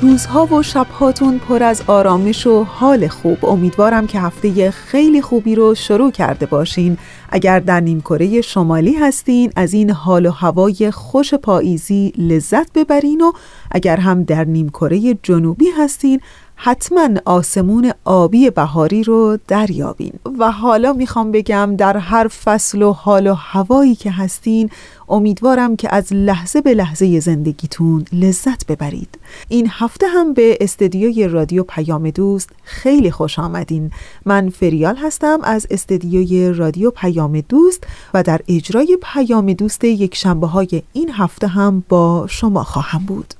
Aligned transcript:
روزها 0.00 0.46
و 0.46 0.62
شبهاتون 0.62 1.38
پر 1.38 1.62
از 1.62 1.82
آرامش 1.86 2.46
و 2.46 2.64
حال 2.64 3.08
خوب. 3.08 3.44
امیدوارم 3.44 4.06
که 4.06 4.20
هفته 4.20 4.70
خیلی 4.70 5.22
خوبی 5.22 5.54
رو 5.54 5.74
شروع 5.74 6.10
کرده 6.10 6.46
باشین. 6.46 6.98
اگر 7.30 7.60
در 7.60 7.80
نیمکره 7.80 8.40
شمالی 8.40 8.92
هستین 8.94 9.52
از 9.56 9.74
این 9.74 9.90
حال 9.90 10.26
و 10.26 10.30
هوای 10.30 10.90
خوش 10.90 11.34
پاییزی 11.34 12.12
لذت 12.18 12.72
ببرین 12.72 13.20
و 13.20 13.32
اگر 13.70 13.96
هم 13.96 14.24
در 14.24 14.44
نیمکره 14.44 15.18
جنوبی 15.22 15.66
هستین 15.78 16.20
حتما 16.58 17.08
آسمون 17.24 17.92
آبی 18.04 18.50
بهاری 18.50 19.02
رو 19.02 19.38
دریابین. 19.48 20.12
و 20.38 20.50
حالا 20.50 20.92
می‌خوام 20.92 21.32
بگم 21.32 21.76
در 21.76 21.96
هر 21.96 22.28
فصل 22.28 22.82
و 22.82 22.92
حال 22.92 23.26
و 23.26 23.34
هوایی 23.34 23.94
که 23.94 24.10
هستین 24.10 24.70
امیدوارم 25.08 25.76
که 25.76 25.94
از 25.94 26.12
لحظه 26.12 26.60
به 26.60 26.74
لحظه 26.74 27.20
زندگیتون 27.20 28.04
لذت 28.12 28.66
ببرید. 28.66 29.18
این 29.48 29.68
هفته 29.70 30.06
هم 30.06 30.34
به 30.34 30.58
استدیوی 30.60 31.28
رادیو 31.28 31.62
پیام 31.62 32.10
دوست 32.10 32.50
خیلی 32.62 33.10
خوش 33.10 33.38
آمدین. 33.38 33.90
من 34.24 34.48
فریال 34.48 34.96
هستم 34.96 35.38
از 35.42 35.66
استدیوی 35.70 36.52
رادیو 36.52 36.90
پیام 36.90 37.40
دوست 37.40 37.84
و 38.14 38.22
در 38.22 38.40
اجرای 38.48 38.98
پیام 39.02 39.52
دوست 39.52 39.84
یک 39.84 40.14
شنبه 40.14 40.46
های 40.46 40.82
این 40.92 41.10
هفته 41.10 41.46
هم 41.46 41.84
با 41.88 42.26
شما 42.28 42.64
خواهم 42.64 43.04
بود. 43.06 43.34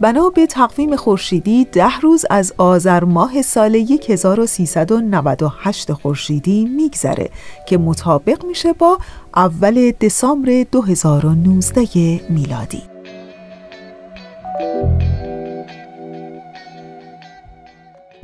بنا 0.00 0.28
به 0.28 0.46
تقویم 0.46 0.96
خورشیدی 0.96 1.64
ده 1.64 2.00
روز 2.00 2.24
از 2.30 2.54
آذر 2.58 3.04
ماه 3.04 3.42
سال 3.42 3.86
1398 4.08 5.92
خورشیدی 5.92 6.64
میگذره 6.64 7.30
که 7.66 7.78
مطابق 7.78 8.44
میشه 8.44 8.72
با 8.72 8.98
اول 9.36 9.90
دسامبر 9.90 10.64
2019 10.72 12.20
میلادی. 12.30 12.82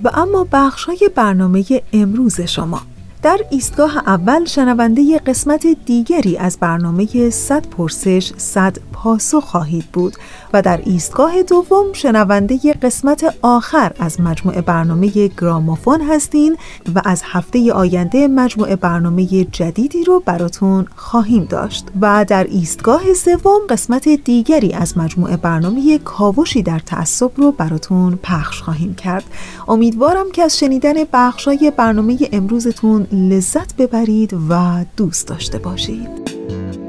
و 0.05 0.11
اما 0.14 0.47
بخشای 0.52 1.11
برنامه 1.14 1.64
امروز 1.92 2.41
شما. 2.41 2.80
در 3.25 3.41
ایستگاه 3.50 3.97
اول 3.97 4.45
شنونده 4.45 5.19
قسمت 5.19 5.67
دیگری 5.86 6.36
از 6.36 6.58
برنامه 6.61 7.30
100 7.30 7.67
پرسش 7.67 8.33
100 8.36 8.77
پاسخ 8.92 9.45
خواهید 9.45 9.84
بود. 9.92 10.17
و 10.55 10.63
در 10.63 10.81
ایستگاه 10.85 11.42
دوم 11.42 11.92
شنونده 11.92 12.73
قسمت 12.73 13.35
آخر 13.42 13.92
از 13.98 14.20
مجموعه 14.20 14.61
برنامه 14.61 15.11
گرامافون 15.29 16.01
هستین 16.01 16.57
و 16.95 17.03
از 17.05 17.23
هفته 17.25 17.73
آینده 17.73 18.29
مجموعه 18.29 18.77
برنامه 18.77 19.27
جدیدی 19.45 20.05
رو 20.05 20.23
براتون 20.27 20.87
خواهیم 20.97 21.45
داشت. 21.45 21.87
و 22.01 22.25
در 22.29 22.45
ایستگاه 22.45 23.14
سوم 23.14 23.61
قسمت 23.69 24.09
دیگری 24.09 24.73
از 24.73 24.98
مجموعه 24.98 25.37
برنامه 25.37 25.98
کاوشی 25.98 26.63
در 26.63 26.79
تعصب 26.79 27.31
رو 27.37 27.53
براتون 27.53 28.19
پخش 28.23 28.63
خواهیم 28.63 28.95
کرد. 28.95 29.25
امیدوارم 29.69 30.31
که 30.33 30.43
از 30.43 30.59
شنیدن 30.59 30.95
بخشای 31.13 31.73
برنامه 31.77 32.19
امروزتون 32.33 33.07
لذت 33.13 33.77
ببرید 33.77 34.37
و 34.48 34.85
دوست 34.97 35.29
داشته 35.29 35.59
باشید. 35.59 36.83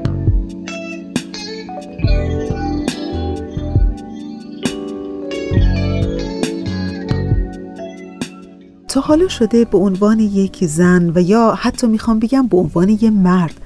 تا 8.96 9.02
حالا 9.02 9.28
شده 9.28 9.64
به 9.64 9.78
عنوان 9.78 10.20
یک 10.20 10.64
زن 10.64 11.12
و 11.14 11.20
یا 11.22 11.54
حتی 11.54 11.86
می‌خوام 11.86 12.18
بگم 12.18 12.46
به 12.46 12.56
عنوان 12.56 12.88
یک 12.88 13.04
مرد. 13.04 13.60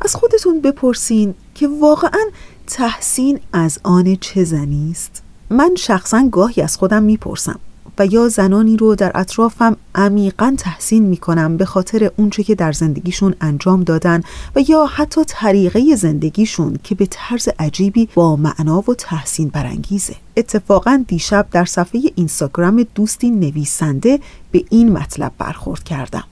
از 0.00 0.16
خودتون 0.16 0.60
بپرسین 0.60 1.34
که 1.54 1.68
واقعا 1.80 2.20
تحسین 2.66 3.40
از 3.52 3.78
آن 3.82 4.16
چه 4.20 4.44
زنی 4.44 4.90
است؟ 4.90 5.22
من 5.50 5.74
شخصا 5.78 6.28
گاهی 6.32 6.62
از 6.62 6.76
خودم 6.76 7.02
می‌پرسم. 7.02 7.58
و 7.98 8.06
یا 8.06 8.28
زنانی 8.28 8.76
رو 8.76 8.94
در 8.94 9.12
اطرافم 9.14 9.76
عمیقا 9.94 10.54
تحسین 10.58 11.02
می‌کنم 11.02 11.56
به 11.56 11.64
خاطر 11.64 12.10
اونچه 12.16 12.42
که 12.42 12.54
در 12.54 12.72
زندگیشون 12.72 13.34
انجام 13.40 13.84
دادن 13.84 14.22
و 14.56 14.60
یا 14.68 14.86
حتی 14.86 15.24
طریقه 15.26 15.96
زندگیشون 15.96 16.78
که 16.84 16.94
به 16.94 17.06
طرز 17.10 17.48
عجیبی 17.58 18.08
با 18.14 18.36
معنا 18.36 18.84
و 18.90 18.94
تحسین 18.94 19.48
برانگیزه. 19.48 20.16
اتفاقا 20.36 21.04
دیشب 21.08 21.46
در 21.50 21.64
صفحه 21.64 22.00
اینستاگرام 22.14 22.86
دوستی 22.94 23.30
نویسنده 23.30 24.20
به 24.50 24.64
این 24.70 24.92
مطلب 24.92 25.32
برخورد 25.38 25.84
کردم. 25.84 26.24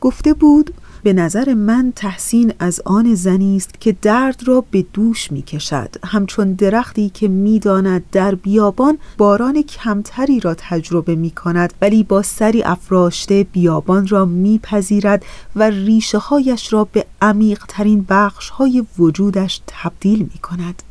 گفته 0.00 0.34
بود 0.34 0.74
به 1.02 1.12
نظر 1.12 1.54
من 1.54 1.92
تحسین 1.96 2.52
از 2.58 2.80
آن 2.84 3.14
زنی 3.14 3.56
است 3.56 3.80
که 3.80 3.96
درد 4.02 4.42
را 4.48 4.64
به 4.70 4.86
دوش 4.92 5.32
می 5.32 5.42
کشد 5.42 5.96
همچون 6.04 6.52
درختی 6.52 7.10
که 7.10 7.28
می‌داند 7.28 8.04
در 8.12 8.34
بیابان 8.34 8.98
باران 9.18 9.62
کمتری 9.62 10.40
را 10.40 10.54
تجربه 10.58 11.14
می 11.14 11.30
کند 11.30 11.74
ولی 11.82 12.02
با 12.02 12.22
سری 12.22 12.62
افراشته 12.62 13.46
بیابان 13.52 14.06
را 14.06 14.24
میپذیرد 14.24 15.24
و 15.56 15.70
ریشه 15.70 16.18
هایش 16.18 16.72
را 16.72 16.84
به 16.84 17.06
عمیقترین 17.22 18.06
بخش 18.08 18.48
های 18.50 18.84
وجودش 18.98 19.60
تبدیل 19.66 20.18
می 20.18 20.38
کند 20.42 20.82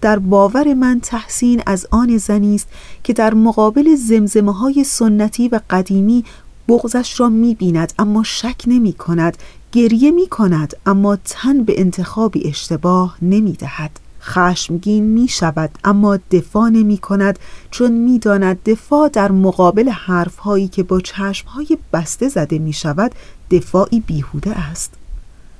در 0.00 0.18
باور 0.18 0.74
من 0.74 1.00
تحسین 1.00 1.62
از 1.66 1.86
آن 1.90 2.18
زنی 2.18 2.54
است 2.54 2.68
که 3.04 3.12
در 3.12 3.34
مقابل 3.34 3.94
زمزمه 3.94 4.52
های 4.52 4.84
سنتی 4.84 5.48
و 5.48 5.60
قدیمی 5.70 6.24
بغزش 6.68 7.20
را 7.20 7.28
می 7.28 7.54
بیند 7.54 7.92
اما 7.98 8.22
شک 8.22 8.62
نمی 8.66 8.92
کند 8.92 9.36
گریه 9.72 10.10
می 10.10 10.26
کند 10.26 10.76
اما 10.86 11.16
تن 11.16 11.64
به 11.64 11.80
انتخابی 11.80 12.48
اشتباه 12.48 13.16
نمی 13.22 13.52
دهد 13.52 14.00
خشمگین 14.20 15.04
می 15.04 15.28
شود 15.28 15.70
اما 15.84 16.18
دفاع 16.30 16.68
نمی 16.68 16.98
کند 16.98 17.38
چون 17.70 17.92
می 17.92 18.18
داند 18.18 18.62
دفاع 18.62 19.08
در 19.08 19.32
مقابل 19.32 19.88
حرف 19.88 20.36
هایی 20.36 20.68
که 20.68 20.82
با 20.82 21.00
چشم 21.00 21.48
های 21.48 21.78
بسته 21.92 22.28
زده 22.28 22.58
می 22.58 22.72
شود 22.72 23.12
دفاعی 23.50 24.00
بیهوده 24.00 24.50
است. 24.50 24.95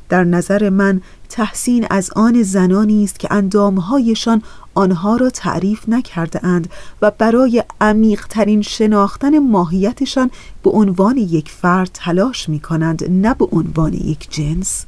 در 0.09 0.25
نظر 0.25 0.71
من 0.71 1.01
تحسین 1.29 1.87
از 1.91 2.11
آن 2.17 2.43
زنانی 2.43 3.05
است 3.05 3.19
که 3.19 3.29
اندامهایشان 3.31 4.43
آنها 4.75 5.17
را 5.17 5.31
تعریف 5.31 5.89
نکرده 5.89 6.47
اند 6.47 6.71
و 7.03 7.11
برای 7.11 7.65
عمیقترین 7.81 8.63
شناختن 8.63 9.39
ماهیتشان 9.39 10.31
به 10.63 10.71
عنوان 10.71 11.17
یک 11.17 11.51
فرد 11.51 11.91
تلاش 11.95 12.49
می 12.49 12.61
کنند 12.61 13.11
نه 13.11 13.35
به 13.35 13.49
عنوان 13.53 13.93
یک 13.93 14.31
جنس. 14.31 14.85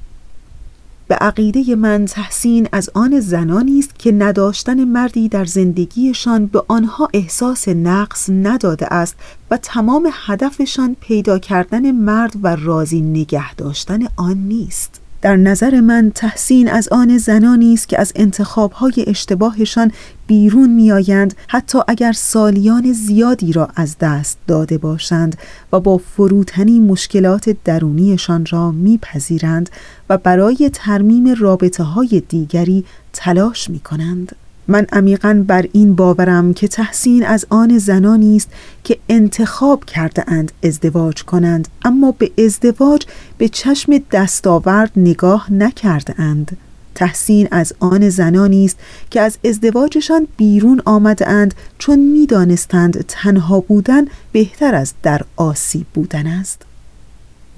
به 1.08 1.14
عقیده 1.14 1.74
من 1.74 2.04
تحسین 2.04 2.68
از 2.72 2.90
آن 2.94 3.20
زنانی 3.20 3.78
است 3.78 3.98
که 3.98 4.12
نداشتن 4.12 4.84
مردی 4.84 5.28
در 5.28 5.44
زندگیشان 5.44 6.46
به 6.46 6.62
آنها 6.68 7.08
احساس 7.14 7.68
نقص 7.68 8.30
نداده 8.30 8.94
است 8.94 9.16
و 9.50 9.56
تمام 9.56 10.10
هدفشان 10.12 10.96
پیدا 11.00 11.38
کردن 11.38 11.92
مرد 11.92 12.34
و 12.42 12.56
راضی 12.56 13.00
نگه 13.00 13.54
داشتن 13.54 13.98
آن 14.16 14.36
نیست. 14.36 15.00
در 15.22 15.36
نظر 15.36 15.80
من 15.80 16.12
تحسین 16.14 16.68
از 16.68 16.88
آن 16.88 17.18
زنانی 17.18 17.74
است 17.74 17.88
که 17.88 18.00
از 18.00 18.12
انتخابهای 18.16 19.04
اشتباهشان 19.06 19.92
بیرون 20.26 20.70
میآیند 20.70 21.34
حتی 21.48 21.78
اگر 21.88 22.12
سالیان 22.12 22.92
زیادی 22.92 23.52
را 23.52 23.68
از 23.76 23.96
دست 24.00 24.38
داده 24.46 24.78
باشند 24.78 25.36
و 25.72 25.80
با 25.80 25.98
فروتنی 25.98 26.80
مشکلات 26.80 27.56
درونیشان 27.64 28.46
را 28.50 28.70
میپذیرند 28.70 29.70
و 30.10 30.18
برای 30.18 30.70
ترمیم 30.72 31.34
رابطه 31.34 31.82
های 31.82 32.22
دیگری 32.28 32.84
تلاش 33.12 33.70
می 33.70 33.78
کنند. 33.80 34.36
من 34.68 34.86
عمیقا 34.92 35.44
بر 35.46 35.68
این 35.72 35.94
باورم 35.94 36.54
که 36.54 36.68
تحسین 36.68 37.26
از 37.26 37.46
آن 37.50 37.78
زنانی 37.78 38.36
است 38.36 38.48
که 38.84 38.98
انتخاب 39.08 39.84
کرده 39.84 40.24
اند 40.26 40.52
ازدواج 40.62 41.22
کنند 41.22 41.68
اما 41.84 42.14
به 42.18 42.30
ازدواج 42.38 43.06
به 43.38 43.48
چشم 43.48 43.98
دستاورد 44.12 44.90
نگاه 44.96 45.52
نکرده 45.52 46.20
اند 46.20 46.56
تحسین 46.94 47.48
از 47.50 47.72
آن 47.80 48.08
زنانی 48.08 48.64
است 48.64 48.76
که 49.10 49.20
از 49.20 49.38
ازدواجشان 49.44 50.28
بیرون 50.36 50.82
آمده 50.84 51.28
اند 51.28 51.54
چون 51.78 51.98
می‌دانستند 51.98 53.04
تنها 53.08 53.60
بودن 53.60 54.04
بهتر 54.32 54.74
از 54.74 54.92
در 55.02 55.22
آسیب 55.36 55.86
بودن 55.94 56.26
است. 56.26 56.67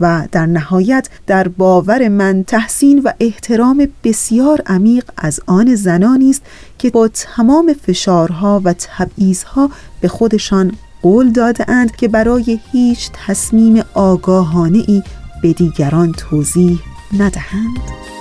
و 0.01 0.29
در 0.33 0.47
نهایت 0.47 1.09
در 1.27 1.49
باور 1.49 2.09
من 2.09 2.45
تحسین 2.45 3.03
و 3.05 3.13
احترام 3.21 3.89
بسیار 4.05 4.63
عمیق 4.67 5.05
از 5.17 5.41
آن 5.47 5.75
زنانی 5.75 6.31
است 6.31 6.43
که 6.79 6.91
با 6.91 7.09
تمام 7.09 7.73
فشارها 7.73 8.61
و 8.65 8.73
تبعیضها 8.73 9.71
به 10.01 10.09
خودشان 10.09 10.73
قول 11.03 11.31
داده 11.31 11.71
اند 11.71 11.97
که 11.97 12.09
برای 12.09 12.61
هیچ 12.73 13.11
تصمیم 13.27 13.83
آگاهانه 13.95 14.85
ای 14.89 15.03
به 15.43 15.53
دیگران 15.53 16.13
توضیح 16.13 16.79
ندهند. 17.19 18.20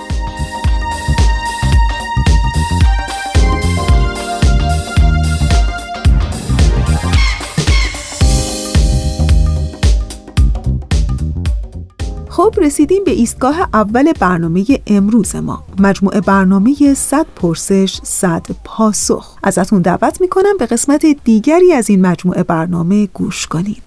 رسیدیم 12.60 13.04
به 13.04 13.10
ایستگاه 13.10 13.60
اول 13.72 14.12
برنامه 14.12 14.64
امروز 14.86 15.36
ما. 15.36 15.64
مجموعه 15.78 16.20
برنامه 16.20 16.94
100 16.94 17.26
پرسش 17.36 18.00
100 18.02 18.46
پاسخ. 18.64 19.38
ازتون 19.42 19.82
دعوت 19.82 20.20
می‌کنم 20.20 20.56
به 20.58 20.66
قسمت 20.66 21.06
دیگری 21.24 21.72
از 21.72 21.90
این 21.90 22.06
مجموعه 22.06 22.42
برنامه 22.42 23.06
گوش 23.06 23.46
کنید. 23.46 23.82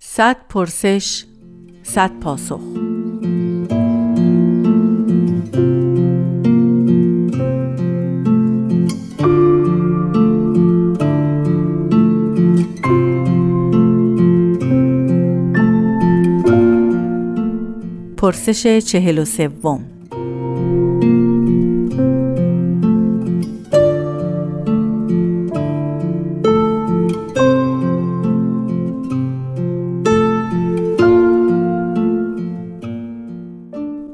100 0.00 0.36
پرسش 0.48 1.24
100 1.82 2.10
پاسخ. 2.20 2.60
پرسش 18.18 18.78
چهل 18.78 19.18
و 19.18 19.24
سوم 19.24 19.84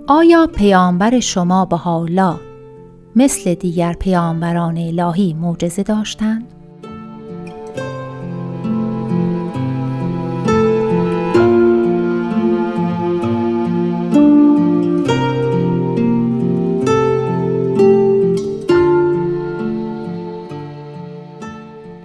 آیا 0.08 0.46
پیامبر 0.46 1.20
شما 1.20 1.64
به 1.64 1.76
حالا 1.76 2.36
مثل 3.16 3.54
دیگر 3.54 3.92
پیامبران 3.92 4.78
الهی 4.78 5.34
معجزه 5.34 5.82
داشتند؟ 5.82 6.53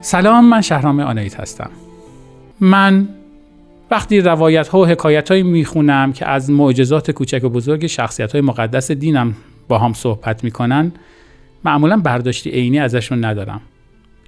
سلام 0.09 0.45
من 0.45 0.61
شهرام 0.61 0.99
آنایت 0.99 1.39
هستم. 1.39 1.69
من 2.59 3.07
وقتی 3.91 4.21
روایت 4.21 4.67
ها 4.67 4.79
و 4.79 4.85
حکایت 4.85 5.31
هایی 5.31 5.43
می‌خونم 5.43 6.13
که 6.13 6.29
از 6.29 6.51
معجزات 6.51 7.11
کوچک 7.11 7.43
و 7.43 7.49
بزرگ 7.49 7.87
شخصیت 7.87 8.31
های 8.31 8.41
مقدس 8.41 8.91
دینم 8.91 9.35
با 9.67 9.77
هم 9.77 9.93
صحبت 9.93 10.43
می‌کنن 10.43 10.91
معمولا 11.65 11.97
برداشتی 11.97 12.49
عینی 12.49 12.79
ازشون 12.79 13.25
ندارم. 13.25 13.61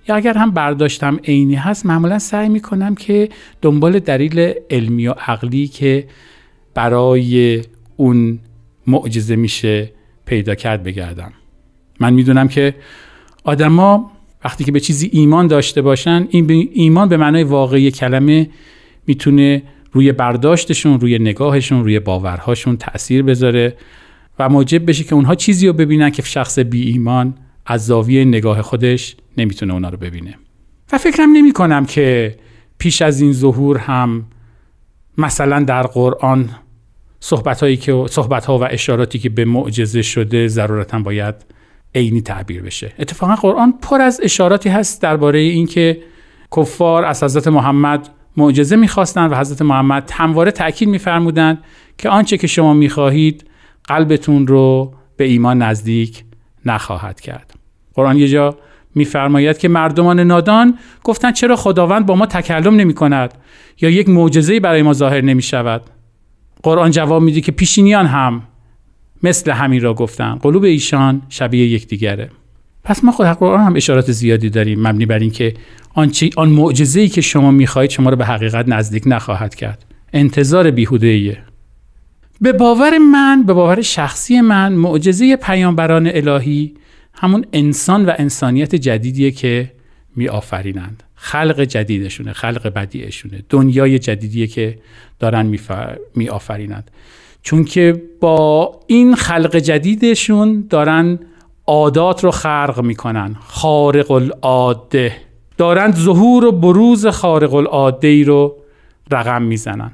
یا 0.07 0.15
اگر 0.15 0.33
هم 0.33 0.51
برداشتم 0.51 1.19
عینی 1.23 1.55
هست 1.55 1.85
معمولا 1.85 2.19
سعی 2.19 2.49
می‌کنم 2.49 2.95
که 2.95 3.29
دنبال 3.61 3.99
دلیل 3.99 4.53
علمی 4.69 5.07
و 5.07 5.11
عقلی 5.11 5.67
که 5.67 6.07
برای 6.73 7.61
اون 7.97 8.39
معجزه 8.87 9.35
میشه 9.35 9.91
پیدا 10.25 10.55
کرد 10.55 10.83
بگردم. 10.83 11.31
من 11.99 12.13
می‌دونم 12.13 12.47
که 12.47 12.75
آدما 13.43 14.11
وقتی 14.43 14.63
که 14.63 14.71
به 14.71 14.79
چیزی 14.79 15.09
ایمان 15.13 15.47
داشته 15.47 15.81
باشن 15.81 16.27
این 16.29 16.69
ایمان 16.73 17.09
به 17.09 17.17
معنای 17.17 17.43
واقعی 17.43 17.91
کلمه 17.91 18.49
می‌تونه 19.07 19.63
روی 19.91 20.11
برداشتشون 20.11 20.99
روی 20.99 21.19
نگاهشون 21.19 21.83
روی 21.83 21.99
باورهاشون 21.99 22.77
تاثیر 22.77 23.23
بذاره 23.23 23.77
و 24.39 24.49
موجب 24.49 24.89
بشه 24.89 25.03
که 25.03 25.15
اونها 25.15 25.35
چیزی 25.35 25.67
رو 25.67 25.73
ببینن 25.73 26.09
که 26.09 26.21
شخص 26.21 26.59
بی 26.59 26.91
ایمان 26.91 27.33
از 27.65 27.85
زاویه 27.85 28.25
نگاه 28.25 28.61
خودش 28.61 29.15
نمی‌تونه 29.37 29.73
اونا 29.73 29.89
رو 29.89 29.97
ببینه. 29.97 30.35
و 30.93 30.97
فکرم 30.97 31.31
نمی 31.31 31.51
کنم 31.51 31.85
که 31.85 32.35
پیش 32.77 33.01
از 33.01 33.21
این 33.21 33.33
ظهور 33.33 33.77
هم 33.77 34.25
مثلا 35.17 35.63
در 35.63 35.83
قرآن 35.83 36.49
صحبت 37.19 37.63
هایی 37.63 37.77
که 37.77 38.05
صحبت 38.09 38.45
ها 38.45 38.57
و 38.57 38.63
اشاراتی 38.63 39.19
که 39.19 39.29
به 39.29 39.45
معجزه 39.45 40.01
شده 40.01 40.47
ضرورتا 40.47 40.99
باید 40.99 41.35
عینی 41.95 42.21
تعبیر 42.21 42.61
بشه. 42.61 42.93
اتفاقا 42.99 43.35
قرآن 43.35 43.73
پر 43.81 44.01
از 44.01 44.19
اشاراتی 44.23 44.69
هست 44.69 45.01
درباره 45.01 45.39
اینکه 45.39 46.01
کفار 46.57 47.05
از 47.05 47.23
حضرت 47.23 47.47
محمد 47.47 48.09
معجزه 48.37 48.75
می‌خواستند 48.75 49.31
و 49.31 49.35
حضرت 49.35 49.61
محمد 49.61 50.11
همواره 50.13 50.51
تاکید 50.51 50.89
میفرمودند 50.89 51.63
که 51.97 52.09
آنچه 52.09 52.37
که 52.37 52.47
شما 52.47 52.73
می‌خواهید 52.73 53.45
قلبتون 53.83 54.47
رو 54.47 54.93
به 55.17 55.23
ایمان 55.23 55.61
نزدیک 55.61 56.23
نخواهد 56.65 57.21
کرد. 57.21 57.53
قرآن 57.93 58.17
یه 58.17 58.27
جا 58.27 58.57
میفرماید 58.95 59.57
که 59.57 59.67
مردمان 59.67 60.19
نادان 60.19 60.77
گفتند 61.03 61.33
چرا 61.33 61.55
خداوند 61.55 62.05
با 62.05 62.15
ما 62.15 62.25
تکلم 62.25 62.75
نمی 62.75 62.93
کند 62.93 63.33
یا 63.81 63.89
یک 63.89 64.09
معجزه 64.09 64.59
برای 64.59 64.81
ما 64.81 64.93
ظاهر 64.93 65.21
نمی 65.21 65.41
شود 65.41 65.81
قرآن 66.63 66.91
جواب 66.91 67.23
میده 67.23 67.41
که 67.41 67.51
پیشینیان 67.51 68.05
هم 68.05 68.43
مثل 69.23 69.51
همین 69.51 69.81
را 69.81 69.93
گفتن 69.93 70.35
قلوب 70.35 70.63
ایشان 70.63 71.21
شبیه 71.29 71.67
یکدیگره. 71.67 72.29
پس 72.83 73.03
ما 73.03 73.11
خود 73.11 73.27
قرآن 73.27 73.65
هم 73.65 73.75
اشارات 73.75 74.11
زیادی 74.11 74.49
داریم 74.49 74.87
مبنی 74.87 75.05
بر 75.05 75.19
اینکه 75.19 75.53
آن 75.93 76.11
آن 76.37 76.49
معجزه‌ای 76.49 77.09
که 77.09 77.21
شما 77.21 77.51
می‌خواهید 77.51 77.91
شما 77.91 78.09
را 78.09 78.15
به 78.15 78.25
حقیقت 78.25 78.67
نزدیک 78.67 79.03
نخواهد 79.05 79.55
کرد. 79.55 79.85
انتظار 80.13 80.71
بیهوده 80.71 81.37
به 82.41 82.53
باور 82.53 82.97
من 82.97 83.43
به 83.47 83.53
باور 83.53 83.81
شخصی 83.81 84.41
من 84.41 84.73
معجزه 84.73 85.35
پیامبران 85.35 86.07
الهی 86.07 86.73
همون 87.13 87.45
انسان 87.53 88.05
و 88.05 88.13
انسانیت 88.17 88.75
جدیدیه 88.75 89.31
که 89.31 89.71
می 90.15 90.27
آفرینند 90.27 91.03
خلق 91.15 91.61
جدیدشونه 91.61 92.33
خلق 92.33 92.73
بدیعشونه. 92.73 93.43
دنیای 93.49 93.99
جدیدیه 93.99 94.47
که 94.47 94.77
دارن 95.19 95.57
می 96.15 96.29
آفرینند 96.29 96.91
چون 97.41 97.63
که 97.63 98.01
با 98.21 98.79
این 98.87 99.15
خلق 99.15 99.55
جدیدشون 99.55 100.67
دارن 100.69 101.19
عادات 101.67 102.23
رو 102.23 102.31
خرق 102.31 102.81
می‌کنن 102.81 103.35
خارق 103.47 104.11
العاده 104.11 105.13
دارند 105.57 105.95
ظهور 105.95 106.45
و 106.45 106.51
بروز 106.51 107.07
خارق 107.07 107.53
العاده 107.53 108.07
ای 108.07 108.23
رو 108.23 108.55
رقم 109.11 109.41
می‌زنن. 109.41 109.91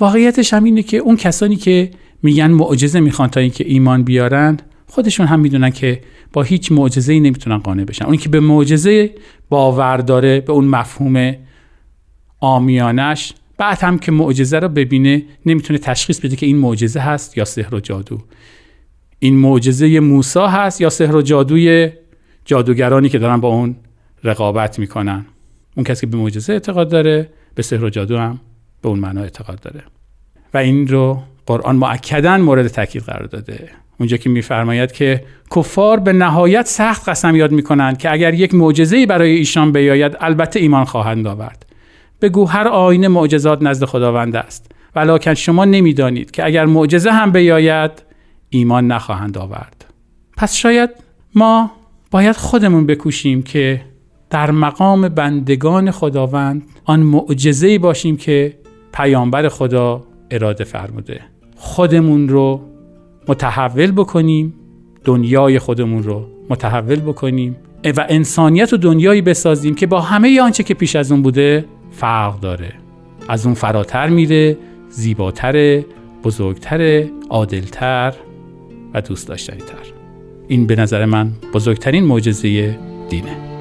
واقعیتش 0.00 0.54
هم 0.54 0.64
اینه 0.64 0.82
که 0.82 0.96
اون 0.96 1.16
کسانی 1.16 1.56
که 1.56 1.90
میگن 2.22 2.50
معجزه 2.50 3.00
می‌خوان 3.00 3.28
تا 3.28 3.40
اینکه 3.40 3.64
ایمان 3.68 4.02
بیارن 4.02 4.56
خودشون 4.86 5.26
هم 5.26 5.40
می‌دونن 5.40 5.70
که 5.70 6.00
با 6.32 6.42
هیچ 6.42 6.72
معجزه 6.72 7.12
ای 7.12 7.20
نمی‌تونن 7.20 7.58
قانع 7.58 7.84
بشن. 7.84 8.04
اون 8.04 8.16
که 8.16 8.28
به 8.28 8.40
معجزه 8.40 9.14
باور 9.48 9.96
داره 9.96 10.40
به 10.40 10.52
اون 10.52 10.64
مفهوم 10.64 11.34
آمیانش 12.40 13.34
بعد 13.58 13.78
هم 13.80 13.98
که 13.98 14.12
معجزه 14.12 14.58
رو 14.58 14.68
ببینه 14.68 15.22
نمی‌تونه 15.46 15.78
تشخیص 15.78 16.20
بده 16.20 16.36
که 16.36 16.46
این 16.46 16.58
معجزه 16.58 17.00
هست 17.00 17.38
یا 17.38 17.44
سحر 17.44 17.74
و 17.74 17.80
جادو. 17.80 18.18
این 19.18 19.36
معجزه 19.36 20.00
موسی 20.00 20.40
هست 20.40 20.80
یا 20.80 20.90
سحر 20.90 21.16
و 21.16 21.22
جادوی 21.22 21.90
جادوگرانی 22.44 23.08
که 23.08 23.18
دارن 23.18 23.40
با 23.40 23.48
اون 23.48 23.76
رقابت 24.24 24.78
می‌کنن. 24.78 25.26
اون 25.76 25.84
کسی 25.84 26.00
که 26.00 26.06
به 26.06 26.16
معجزه 26.16 26.52
اعتقاد 26.52 26.88
داره 26.88 27.28
به 27.54 27.62
سحر 27.62 27.84
و 27.84 27.90
جادو 27.90 28.18
هم 28.18 28.40
به 28.82 28.88
اون 28.88 28.98
معنا 28.98 29.20
اعتقاد 29.20 29.60
داره. 29.60 29.82
و 30.54 30.58
این 30.58 30.88
رو 30.88 31.22
قرآن 31.46 31.76
معکدا 31.76 32.38
مورد 32.38 32.68
تاکید 32.68 33.02
قرار 33.02 33.26
داده. 33.26 33.68
اونجا 33.98 34.16
که 34.16 34.30
میفرماید 34.30 34.92
که 34.92 35.24
کفار 35.56 36.00
به 36.00 36.12
نهایت 36.12 36.66
سخت 36.66 37.08
قسم 37.08 37.36
یاد 37.36 37.52
می‌کنند 37.52 37.98
که 37.98 38.12
اگر 38.12 38.34
یک 38.34 38.54
معجزه 38.54 39.06
برای 39.06 39.36
ایشان 39.36 39.72
بیاید 39.72 40.16
البته 40.20 40.60
ایمان 40.60 40.84
خواهند 40.84 41.26
آورد. 41.26 41.63
بگو 42.20 42.44
هر 42.44 42.68
آینه 42.68 43.08
معجزات 43.08 43.62
نزد 43.62 43.84
خداوند 43.84 44.36
است. 44.36 44.72
ولکن 44.96 45.34
شما 45.34 45.64
نمی‌دانید 45.64 46.30
که 46.30 46.46
اگر 46.46 46.66
معجزه 46.66 47.10
هم 47.10 47.32
بیاید 47.32 47.90
ایمان 48.50 48.86
نخواهند 48.86 49.38
آورد. 49.38 49.84
پس 50.36 50.54
شاید 50.54 50.90
ما 51.34 51.70
باید 52.10 52.36
خودمون 52.36 52.86
بکوشیم 52.86 53.42
که 53.42 53.80
در 54.30 54.50
مقام 54.50 55.08
بندگان 55.08 55.90
خداوند 55.90 56.62
آن 56.84 57.00
معجزه‌ای 57.00 57.78
باشیم 57.78 58.16
که 58.16 58.58
پیامبر 58.92 59.48
خدا 59.48 60.04
اراده 60.30 60.64
فرموده. 60.64 61.20
خودمون 61.56 62.28
رو 62.28 62.60
متحول 63.28 63.92
بکنیم 63.92 64.54
دنیای 65.04 65.58
خودمون 65.58 66.02
رو 66.02 66.26
متحول 66.50 67.00
بکنیم 67.00 67.56
و 67.96 68.06
انسانیت 68.08 68.72
و 68.72 68.76
دنیایی 68.76 69.22
بسازیم 69.22 69.74
که 69.74 69.86
با 69.86 70.00
همه 70.00 70.40
آنچه 70.40 70.62
که 70.62 70.74
پیش 70.74 70.96
از 70.96 71.12
اون 71.12 71.22
بوده 71.22 71.64
فرق 71.96 72.40
داره. 72.40 72.72
از 73.28 73.46
اون 73.46 73.54
فراتر 73.54 74.08
میره 74.08 74.56
زیباتر 74.88 75.82
بزرگتر 76.24 77.04
عادلتر 77.30 78.14
و 78.94 79.00
دوست 79.00 79.28
داشتنی 79.28 79.58
تر 79.58 79.92
این 80.48 80.66
به 80.66 80.76
نظر 80.76 81.04
من 81.04 81.32
بزرگترین 81.54 82.04
معجزه 82.04 82.78
دینه. 83.08 83.53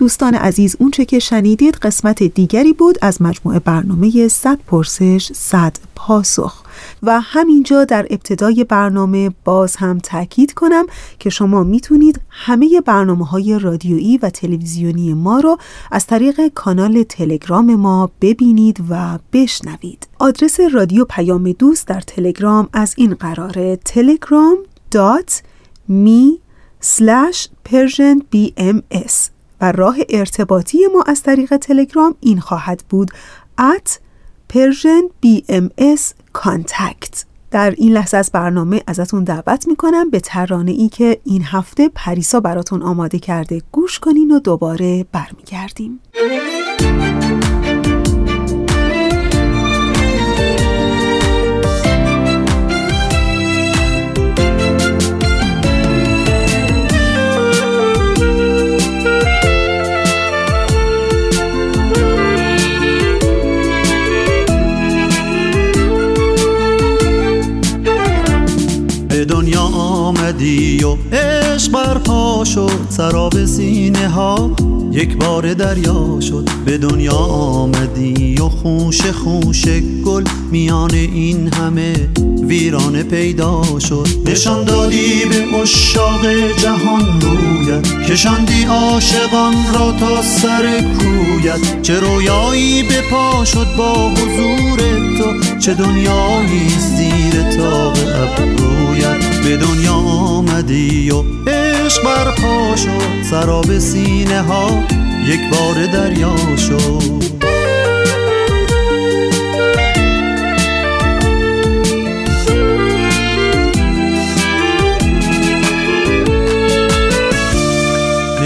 دوستان 0.00 0.34
عزیز 0.34 0.76
اونچه 0.78 1.04
که 1.04 1.18
شنیدید 1.18 1.76
قسمت 1.76 2.22
دیگری 2.22 2.72
بود 2.72 2.98
از 3.02 3.22
مجموعه 3.22 3.58
برنامه 3.58 4.28
100 4.28 4.58
پرسش 4.66 5.30
100 5.34 5.76
پاسخ. 5.94 6.62
و 7.02 7.20
همینجا 7.20 7.84
در 7.84 8.06
ابتدای 8.10 8.64
برنامه 8.64 9.30
باز 9.44 9.76
هم 9.76 9.98
تاکید 9.98 10.54
کنم 10.54 10.86
که 11.18 11.30
شما 11.30 11.62
می‌تونید 11.62 12.20
همه 12.30 12.80
برنامه 12.80 13.26
های 13.26 13.58
رادیویی 13.58 14.18
و 14.18 14.30
تلویزیونی 14.30 15.14
ما 15.14 15.40
رو 15.40 15.58
از 15.90 16.06
طریق 16.06 16.48
کانال 16.54 17.02
تلگرام 17.02 17.74
ما 17.74 18.10
ببینید 18.20 18.84
و 18.90 19.18
بشنوید. 19.32 20.08
آدرس 20.18 20.60
رادیو 20.60 21.04
پیام 21.04 21.52
دوست 21.52 21.86
در 21.86 22.00
تلگرام 22.00 22.68
از 22.72 22.94
این 22.96 23.14
قراره 23.14 23.78
telegram.me 23.88 26.38
slash 26.82 27.48
و 29.60 29.72
راه 29.72 29.96
ارتباطی 30.08 30.78
ما 30.94 31.02
از 31.06 31.22
طریق 31.22 31.56
تلگرام 31.56 32.14
این 32.20 32.40
خواهد 32.40 32.84
بود. 32.88 33.10
at 33.60 33.90
Persian 34.52 35.26
BMS 35.26 36.00
Contact. 36.38 37.24
در 37.50 37.70
این 37.70 37.92
لحظه 37.92 38.16
از 38.16 38.30
برنامه 38.32 38.82
ازتون 38.86 39.24
دعوت 39.24 39.68
می‌کنم 39.68 40.10
به 40.10 40.20
ترانه 40.20 40.70
ای 40.70 40.88
که 40.88 41.20
این 41.24 41.42
هفته 41.44 41.90
پریسا 41.94 42.40
براتون 42.40 42.82
آماده 42.82 43.18
کرده 43.18 43.62
گوش 43.72 43.98
کنین 43.98 44.30
و 44.30 44.38
دوباره 44.38 45.06
برمیگردیم. 45.12 46.00
آمدی 70.40 70.84
و 70.84 70.96
عشق 71.16 71.72
برپا 71.72 72.44
شد 72.44 72.86
سراب 72.88 73.44
سینه 73.44 74.08
ها 74.08 74.50
یک 74.92 75.16
بار 75.16 75.54
دریا 75.54 76.20
شد. 76.20 76.48
به 76.64 76.78
دنیا 76.78 77.16
آمدی 77.16 78.34
و 78.34 78.48
خوش 78.48 79.00
خوش 79.02 79.64
گل 80.04 80.24
میان 80.50 80.94
این 80.94 81.52
همه 81.54 81.92
ویرانه 82.42 83.02
پیدا 83.02 83.62
شد. 83.88 84.06
نشان 84.26 84.64
دادی 84.64 85.24
به 85.24 85.56
اشاق 85.62 86.26
جهان 86.56 87.20
رویت 87.20 88.10
کشاندی 88.10 88.64
عاشقان 88.64 89.54
را 89.74 89.92
تا 89.92 90.22
سر 90.22 90.80
کویت. 90.80 91.82
چه 91.82 92.00
رویایی 92.00 92.82
به 92.82 93.00
پا 93.10 93.44
شد 93.44 93.66
با 93.76 94.10
حضور 94.10 94.78
تو 95.18 95.58
چه 95.58 95.74
دنیایی 95.74 96.68
زیر 96.68 97.42
تاق 97.42 97.96
ابرویت. 98.14 99.29
به 99.44 99.56
دنیا 99.56 99.94
آمدی 99.94 101.10
و 101.10 101.22
عشق 101.50 102.04
برپا 102.04 102.76
شد. 102.76 103.22
سراب 103.30 103.78
سینه 103.78 104.42
ها 104.42 104.84
یک 105.26 105.40
بار 105.50 105.86
دریا 105.86 106.56
شد. 106.56 107.40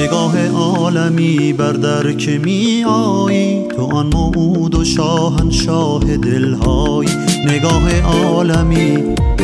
نگاه 0.04 0.48
عالمی 0.48 1.52
بر 1.52 1.72
در 1.72 2.12
که 2.12 2.38
می 2.38 2.84
آیی 2.84 3.68
تو 3.76 3.82
آن 3.82 4.06
موعود 4.06 4.74
و 4.74 4.84
شاهنشاه 4.84 6.16
دلهایی. 6.16 7.08
نگاه 7.48 8.00
عالمی 8.00 8.96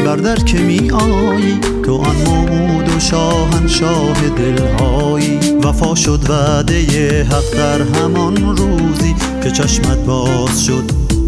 بر 0.05 0.17
در 0.17 0.37
که 0.37 0.59
می 0.59 0.90
آیی 0.90 1.59
تو 1.85 1.97
آن 1.97 2.17
موعود 2.26 2.97
و 2.97 3.00
شاهنشاه 3.00 4.29
دلهایی. 4.29 5.38
وفا 5.62 5.95
شد 5.95 6.31
وعده 6.31 7.25
حق 7.25 7.57
در 7.57 7.83
همان 7.83 8.57
روزی 8.57 9.14
که 9.43 9.50
چشمت 9.50 9.99
باز 9.99 10.64
شد 10.64 10.85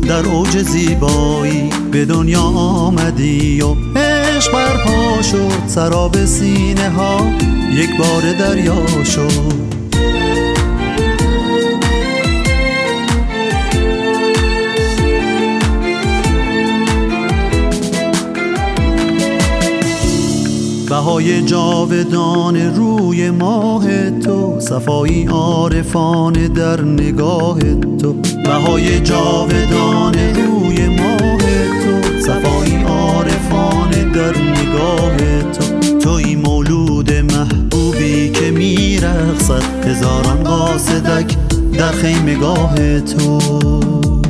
در 0.09 0.27
اوج 0.27 0.63
زیبایی. 0.63 1.71
به 1.93 2.05
دنیا 2.05 2.43
آمدی 2.43 3.63
و 3.63 3.75
عشق 3.99 4.53
برپا 4.53 5.23
شد 5.23 5.67
سراب 5.67 6.25
سینه 6.25 6.91
ها 6.91 7.19
یک 7.75 7.97
بار 7.97 8.33
دریا 8.33 9.05
شد 9.05 9.73
بهای 20.93 21.43
جاودان 21.43 22.57
روی 22.57 23.31
ماه 23.31 24.11
تو 24.11 24.61
صفایی 24.61 25.27
عارفان 25.27 26.33
در 26.33 26.81
نگاه 26.81 27.59
تو. 27.99 28.13
بهای 28.45 29.01
جاودان 29.01 30.15
روی 30.15 30.89
ماه 30.89 31.39
تو 31.83 32.21
صفایی 32.21 32.83
عارفان 32.83 33.91
در 33.91 34.39
نگاه 34.39 35.17
تو. 35.53 35.62
میرقصد 39.03 39.87
هزاران 39.87 40.45
قاصدک 40.45 41.37
در 41.79 41.93
خیمگاه 41.93 43.01
تو. 43.01 44.22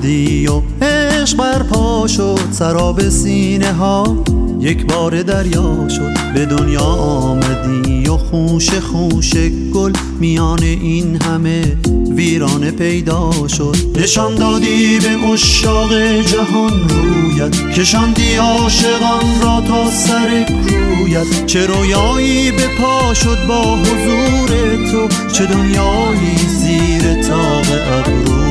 آمدی 0.00 0.46
و 0.46 0.62
عشق 0.82 1.36
برپا 1.36 2.06
شد 2.06 2.38
سراب 2.50 3.08
سینه 3.08 3.72
ها 3.72 4.24
یک 4.60 4.86
بار 4.86 5.22
دریا 5.22 5.88
شد. 5.88 6.32
به 6.34 6.46
دنیا 6.46 6.80
آمدی 6.80 8.08
و 8.08 8.16
خوش 8.16 8.70
خوش 8.70 9.34
گل 9.74 9.92
میان 10.20 10.62
این 10.62 11.22
همه 11.22 11.76
ویرانه 12.10 12.70
پیدا 12.70 13.30
شد. 13.48 13.76
نشان 13.96 14.34
دادی 14.34 14.98
به 14.98 15.28
اشاق 15.32 15.92
جهان 16.20 16.88
رویت 16.88 17.70
کشاندی 17.70 18.34
عاشقان 18.34 19.40
را 19.42 19.60
تا 19.68 19.90
سر 19.90 20.44
کویت. 20.44 21.46
چه 21.46 21.66
رویایی 21.66 22.50
به 22.50 22.68
پا 22.80 23.14
شد 23.14 23.38
با 23.48 23.76
حضور 23.76 24.48
تو 24.90 25.08
چه 25.32 25.46
دنیایی 25.46 26.36
زیر 26.48 27.22
تاق 27.22 27.66
ابرویت 27.92 28.49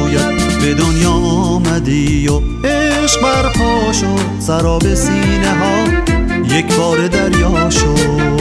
به 0.62 0.74
دنیا 0.74 1.12
آمدی 1.12 2.28
و 2.28 2.42
عشق 2.68 3.22
برپا 3.22 3.94
شد 3.94 4.39
سراب 4.39 4.94
سینه 4.94 5.54
ها 5.54 5.84
یک 6.56 6.78
بار 6.78 7.08
دریا 7.08 7.70
شد. 7.70 8.39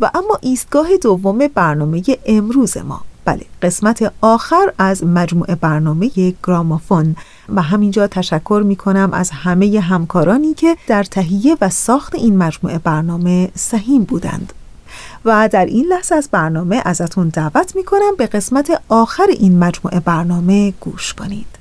و 0.00 0.10
اما 0.14 0.38
ایستگاه 0.40 0.88
دوم 1.02 1.38
برنامه 1.54 2.02
امروز 2.26 2.76
ما. 2.76 3.00
بله 3.24 3.42
قسمت 3.62 4.12
آخر 4.20 4.72
از 4.78 5.04
مجموعه 5.04 5.54
برنامه 5.54 6.10
گرامافون. 6.46 7.16
و 7.48 7.62
همینجا 7.62 8.06
تشکر 8.06 8.62
می 8.66 8.76
کنم 8.76 9.10
از 9.12 9.30
همه 9.30 9.80
همکارانی 9.80 10.54
که 10.54 10.76
در 10.86 11.04
تهیه 11.04 11.56
و 11.60 11.68
ساخت 11.70 12.14
این 12.14 12.38
مجموعه 12.38 12.78
برنامه 12.78 13.50
سهیم 13.54 14.04
بودند. 14.04 14.52
و 15.24 15.48
در 15.52 15.64
این 15.64 15.86
لحظه 15.86 16.14
از 16.14 16.28
برنامه 16.32 16.82
ازتون 16.84 17.28
دعوت 17.28 17.76
می 17.76 17.84
کنم 17.84 18.16
به 18.18 18.26
قسمت 18.26 18.82
آخر 18.88 19.26
این 19.38 19.58
مجموعه 19.58 20.00
برنامه 20.00 20.74
گوش 20.80 21.14
کنید. 21.14 21.59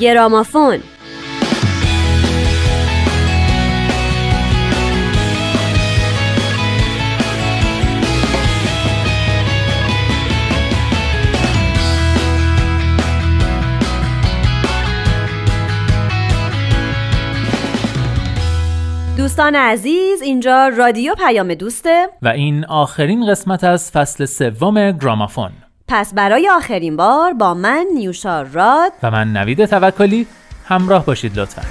گرامافون. 0.00 0.78
دوستان 19.16 19.54
عزیز 19.54 20.22
اینجا 20.22 20.68
رادیو 20.68 21.14
پیام 21.14 21.54
دوسته. 21.54 22.08
و 22.22 22.28
این 22.28 22.64
آخرین 22.64 23.30
قسمت 23.30 23.64
از 23.64 23.90
فصل 23.90 24.24
سوم 24.24 24.92
گرامافون. 24.92 25.65
پس 25.88 26.14
برای 26.14 26.48
آخرین 26.48 26.96
بار 26.96 27.32
با 27.32 27.54
من 27.54 27.86
نیوشا 27.94 28.42
راد 28.42 28.92
و 29.02 29.10
من 29.10 29.32
نوید 29.32 29.66
توکلی 29.66 30.26
همراه 30.64 31.06
باشید 31.06 31.38
لطفا. 31.38 31.62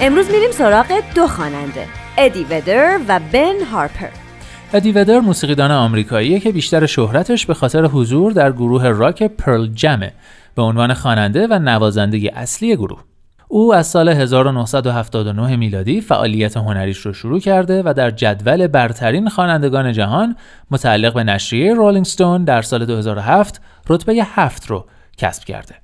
امروز 0.00 0.30
میریم 0.30 0.50
سراغ 0.50 0.86
دو 1.14 1.26
خواننده 1.26 1.86
ادی 2.18 2.46
ودر 2.50 3.00
و 3.08 3.20
بن 3.32 3.64
هارپر. 3.72 4.08
ادی 4.74 4.92
ودر 4.92 5.20
موسیقیدان 5.20 5.70
آمریکاییه 5.70 6.40
که 6.40 6.52
بیشتر 6.52 6.86
شهرتش 6.86 7.46
به 7.46 7.54
خاطر 7.54 7.84
حضور 7.84 8.32
در 8.32 8.52
گروه 8.52 8.88
راک 8.88 9.22
پرل 9.22 9.66
جمه. 9.66 10.12
به 10.54 10.62
عنوان 10.62 10.94
خواننده 10.94 11.46
و 11.46 11.58
نوازنده 11.58 12.30
اصلی 12.34 12.76
گروه. 12.76 13.04
او 13.48 13.74
از 13.74 13.86
سال 13.86 14.08
1979 14.08 15.56
میلادی 15.56 16.00
فعالیت 16.00 16.56
هنریش 16.56 16.98
رو 16.98 17.12
شروع 17.12 17.40
کرده 17.40 17.82
و 17.84 17.94
در 17.96 18.10
جدول 18.10 18.66
برترین 18.66 19.28
خوانندگان 19.28 19.92
جهان 19.92 20.36
متعلق 20.70 21.14
به 21.14 21.24
نشریه 21.24 21.74
رولینگ 21.74 22.04
ستون 22.04 22.44
در 22.44 22.62
سال 22.62 22.86
2007 22.86 23.60
رتبه 23.88 24.14
هفت 24.14 24.66
رو 24.66 24.86
کسب 25.16 25.44
کرده. 25.44 25.83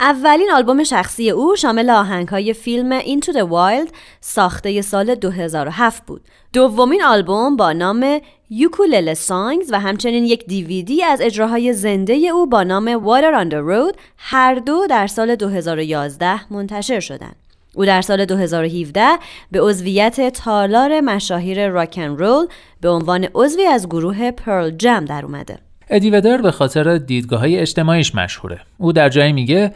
اولین 0.00 0.50
آلبوم 0.50 0.84
شخصی 0.84 1.30
او 1.30 1.56
شامل 1.56 1.90
آهنگهای 1.90 2.54
فیلم 2.54 3.00
Into 3.00 3.32
the 3.32 3.46
Wild 3.50 3.92
ساخته 4.20 4.82
سال 4.82 5.14
2007 5.14 6.06
بود. 6.06 6.20
دومین 6.52 7.02
آلبوم 7.02 7.56
با 7.56 7.72
نام 7.72 8.20
یوکولل 8.50 9.14
سانگز 9.14 9.72
و 9.72 9.80
همچنین 9.80 10.24
یک 10.24 10.46
دیویدی 10.46 11.02
از 11.02 11.20
اجراهای 11.20 11.72
زنده 11.72 12.14
او 12.14 12.46
با 12.46 12.62
نام 12.62 13.04
Water 13.04 13.44
on 13.44 13.50
the 13.50 13.70
Road 13.70 13.98
هر 14.16 14.54
دو 14.54 14.86
در 14.86 15.06
سال 15.06 15.36
2011 15.36 16.52
منتشر 16.52 17.00
شدند. 17.00 17.36
او 17.74 17.84
در 17.84 18.02
سال 18.02 18.24
2017 18.24 19.06
به 19.52 19.60
عضویت 19.60 20.32
تالار 20.32 21.00
مشاهیر 21.00 21.68
راکن 21.68 22.16
رول 22.16 22.46
به 22.80 22.88
عنوان 22.88 23.28
عضوی 23.34 23.66
از 23.66 23.86
گروه 23.86 24.30
پرل 24.30 24.70
جم 24.70 25.04
در 25.04 25.24
اومده. 25.24 25.67
ادی 25.90 26.10
ودر 26.10 26.36
به 26.36 26.50
خاطر 26.50 26.98
دیدگاه 26.98 27.40
های 27.40 27.58
اجتماعیش 27.58 28.14
مشهوره. 28.14 28.60
او 28.78 28.92
در 28.92 29.08
جایی 29.08 29.32
میگه 29.32 29.72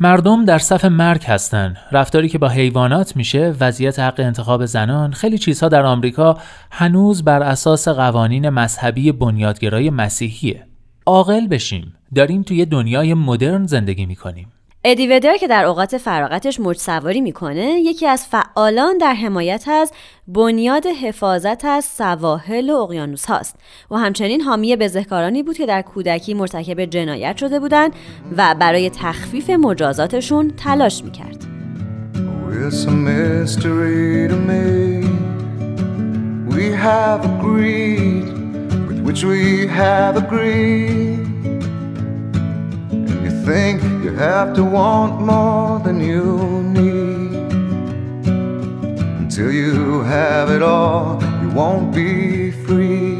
مردم 0.00 0.44
در 0.44 0.58
صف 0.58 0.84
مرگ 0.84 1.24
هستن. 1.24 1.76
رفتاری 1.92 2.28
که 2.28 2.38
با 2.38 2.48
حیوانات 2.48 3.16
میشه، 3.16 3.54
وضعیت 3.60 3.98
حق 3.98 4.20
انتخاب 4.20 4.66
زنان، 4.66 5.12
خیلی 5.12 5.38
چیزها 5.38 5.68
در 5.68 5.84
آمریکا 5.86 6.38
هنوز 6.70 7.24
بر 7.24 7.42
اساس 7.42 7.88
قوانین 7.88 8.48
مذهبی 8.48 9.12
بنیادگرای 9.12 9.90
مسیحیه. 9.90 10.66
عاقل 11.06 11.46
بشیم. 11.46 11.94
داریم 12.14 12.42
توی 12.42 12.64
دنیای 12.64 13.14
مدرن 13.14 13.66
زندگی 13.66 14.06
می‌کنیم. 14.06 14.52
ادی 14.84 15.06
ودر 15.06 15.36
که 15.36 15.48
در 15.48 15.64
اوقات 15.64 15.98
فراغتش 15.98 16.60
موج 16.60 16.76
سواری 16.76 17.20
می‌کنه 17.20 17.80
یکی 17.80 18.06
از 18.06 18.26
فعالان 18.26 18.98
در 18.98 19.14
حمایت 19.14 19.68
از 19.68 19.92
بنیاد 20.28 20.86
حفاظت 20.86 21.64
از 21.64 21.84
سواحل 21.84 22.70
و 22.70 22.76
اقیانوس 22.76 23.24
هاست 23.24 23.56
و 23.90 23.96
همچنین 23.96 24.40
حامی 24.40 24.76
بزهکارانی 24.76 25.42
بود 25.42 25.56
که 25.56 25.66
در 25.66 25.82
کودکی 25.82 26.34
مرتکب 26.34 26.84
جنایت 26.84 27.36
شده 27.36 27.60
بودند 27.60 27.92
و 28.36 28.54
برای 28.58 28.90
تخفیف 28.90 29.50
مجازاتشون 29.50 30.50
تلاش 30.56 31.04
می‌کرد. 31.04 31.44
Think 43.30 43.82
you 44.04 44.12
have 44.28 44.48
to 44.58 44.64
want 44.78 45.12
more 45.32 45.78
than 45.86 45.98
you 46.10 46.24
need. 46.78 47.50
Until 49.20 49.50
you 49.50 50.02
have 50.16 50.48
it 50.56 50.62
all, 50.62 51.06
you 51.42 51.50
won't 51.60 51.88
be 51.94 52.12
free. 52.66 53.12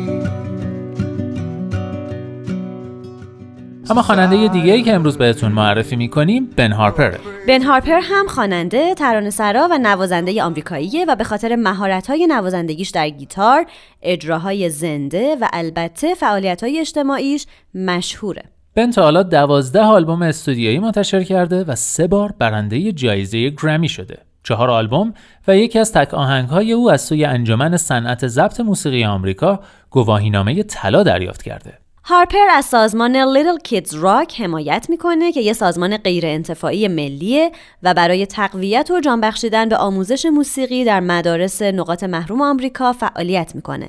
اما 3.90 4.02
خواننده 4.02 4.48
دیگه 4.48 4.72
ای 4.72 4.82
که 4.82 4.92
امروز 4.92 5.18
بهتون 5.18 5.52
معرفی 5.52 5.96
می‌کنیم 5.96 6.50
بن 6.56 6.72
هارپر 6.72 7.14
بن 7.48 7.62
هارپر 7.62 8.00
هم 8.02 8.26
خواننده، 8.26 8.94
ترانه‌سرا 8.94 9.68
و 9.70 9.78
نوازنده 9.78 10.42
آمریکاییه 10.42 11.04
و 11.04 11.16
به 11.16 11.24
خاطر 11.24 11.56
مهارت‌های 11.56 12.26
نوازندگیش 12.26 12.90
در 12.90 13.08
گیتار، 13.08 13.66
اجراهای 14.02 14.70
زنده 14.70 15.36
و 15.40 15.48
البته 15.52 16.14
فعالیت‌های 16.14 16.80
اجتماعیش 16.80 17.46
مشهوره. 17.74 18.42
بن 18.74 18.90
تا 18.90 19.02
حالا 19.02 19.22
دوازده 19.22 19.80
آلبوم 19.80 20.22
استودیویی 20.22 20.78
منتشر 20.78 21.22
کرده 21.24 21.64
و 21.64 21.74
سه 21.74 22.06
بار 22.06 22.34
برنده 22.38 22.92
جایزه 22.92 23.50
گرمی 23.50 23.88
شده. 23.88 24.18
چهار 24.42 24.70
آلبوم 24.70 25.14
و 25.48 25.56
یکی 25.56 25.78
از 25.78 25.92
تک 25.92 26.14
آهنگهای 26.14 26.72
او 26.72 26.90
از 26.90 27.00
سوی 27.00 27.24
انجمن 27.24 27.76
صنعت 27.76 28.26
ضبط 28.26 28.60
موسیقی 28.60 29.04
آمریکا 29.04 29.60
گواهینامه 29.90 30.62
طلا 30.62 31.02
دریافت 31.02 31.42
کرده. 31.42 31.81
هارپر 32.04 32.48
از 32.50 32.64
سازمان 32.64 33.34
Little 33.34 33.68
Kids 33.68 33.90
Rock 33.90 34.40
حمایت 34.40 34.86
می‌کنه 34.88 35.32
که 35.32 35.40
یه 35.40 35.52
سازمان 35.52 35.96
غیر 35.96 36.26
انتفاعی 36.26 36.88
ملیه 36.88 37.52
و 37.82 37.94
برای 37.94 38.26
تقویت 38.26 38.90
و 38.90 39.00
جان 39.00 39.20
بخشیدن 39.20 39.68
به 39.68 39.76
آموزش 39.76 40.26
موسیقی 40.26 40.84
در 40.84 41.00
مدارس 41.00 41.62
نقاط 41.62 42.04
محروم 42.04 42.42
آمریکا 42.42 42.92
فعالیت 42.92 43.54
می‌کنه. 43.54 43.88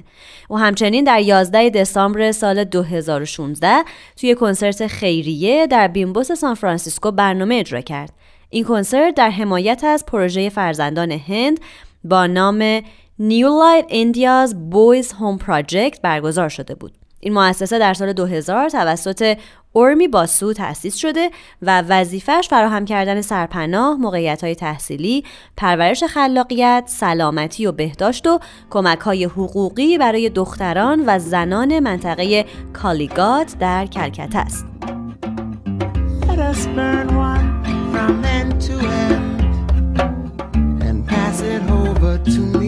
و 0.49 0.55
همچنین 0.55 1.03
در 1.03 1.19
11 1.19 1.69
دسامبر 1.69 2.31
سال 2.31 2.63
2016 2.63 3.83
توی 4.17 4.35
کنسرت 4.35 4.87
خیریه 4.87 5.67
در 5.67 5.87
بیمبوس 5.87 6.31
سان 6.31 6.55
فرانسیسکو 6.55 7.11
برنامه 7.11 7.55
اجرا 7.55 7.81
کرد. 7.81 8.13
این 8.49 8.63
کنسرت 8.63 9.15
در 9.15 9.29
حمایت 9.29 9.83
از 9.83 10.05
پروژه 10.05 10.49
فرزندان 10.49 11.11
هند 11.11 11.59
با 12.03 12.27
نام 12.27 12.79
New 13.19 13.47
Light 13.61 13.89
India's 13.89 14.51
Boys 14.51 15.07
Home 15.07 15.45
Project 15.47 15.99
برگزار 16.01 16.49
شده 16.49 16.75
بود. 16.75 17.02
این 17.23 17.33
مؤسسه 17.33 17.79
در 17.79 17.93
سال 17.93 18.13
2000 18.13 18.69
توسط 18.69 19.37
اورمی 19.73 20.07
باسو 20.07 20.53
تأسیس 20.53 20.95
شده 20.95 21.29
و 21.61 21.81
وظیفش 21.81 22.47
فراهم 22.49 22.85
کردن 22.85 23.21
سرپناه، 23.21 23.97
موقعیت 23.97 24.43
های 24.43 24.55
تحصیلی، 24.55 25.23
پرورش 25.57 26.03
خلاقیت، 26.03 26.83
سلامتی 26.85 27.65
و 27.65 27.71
بهداشت 27.71 28.27
و 28.27 28.39
کمک 28.69 28.99
های 28.99 29.23
حقوقی 29.23 29.97
برای 29.97 30.29
دختران 30.29 31.03
و 31.07 31.19
زنان 31.19 31.79
منطقه 31.79 32.45
کالیگات 32.73 33.55
در 33.59 33.85
کلکته 33.85 34.37
است. 34.37 34.65
light 42.25 42.37
me 42.53 42.62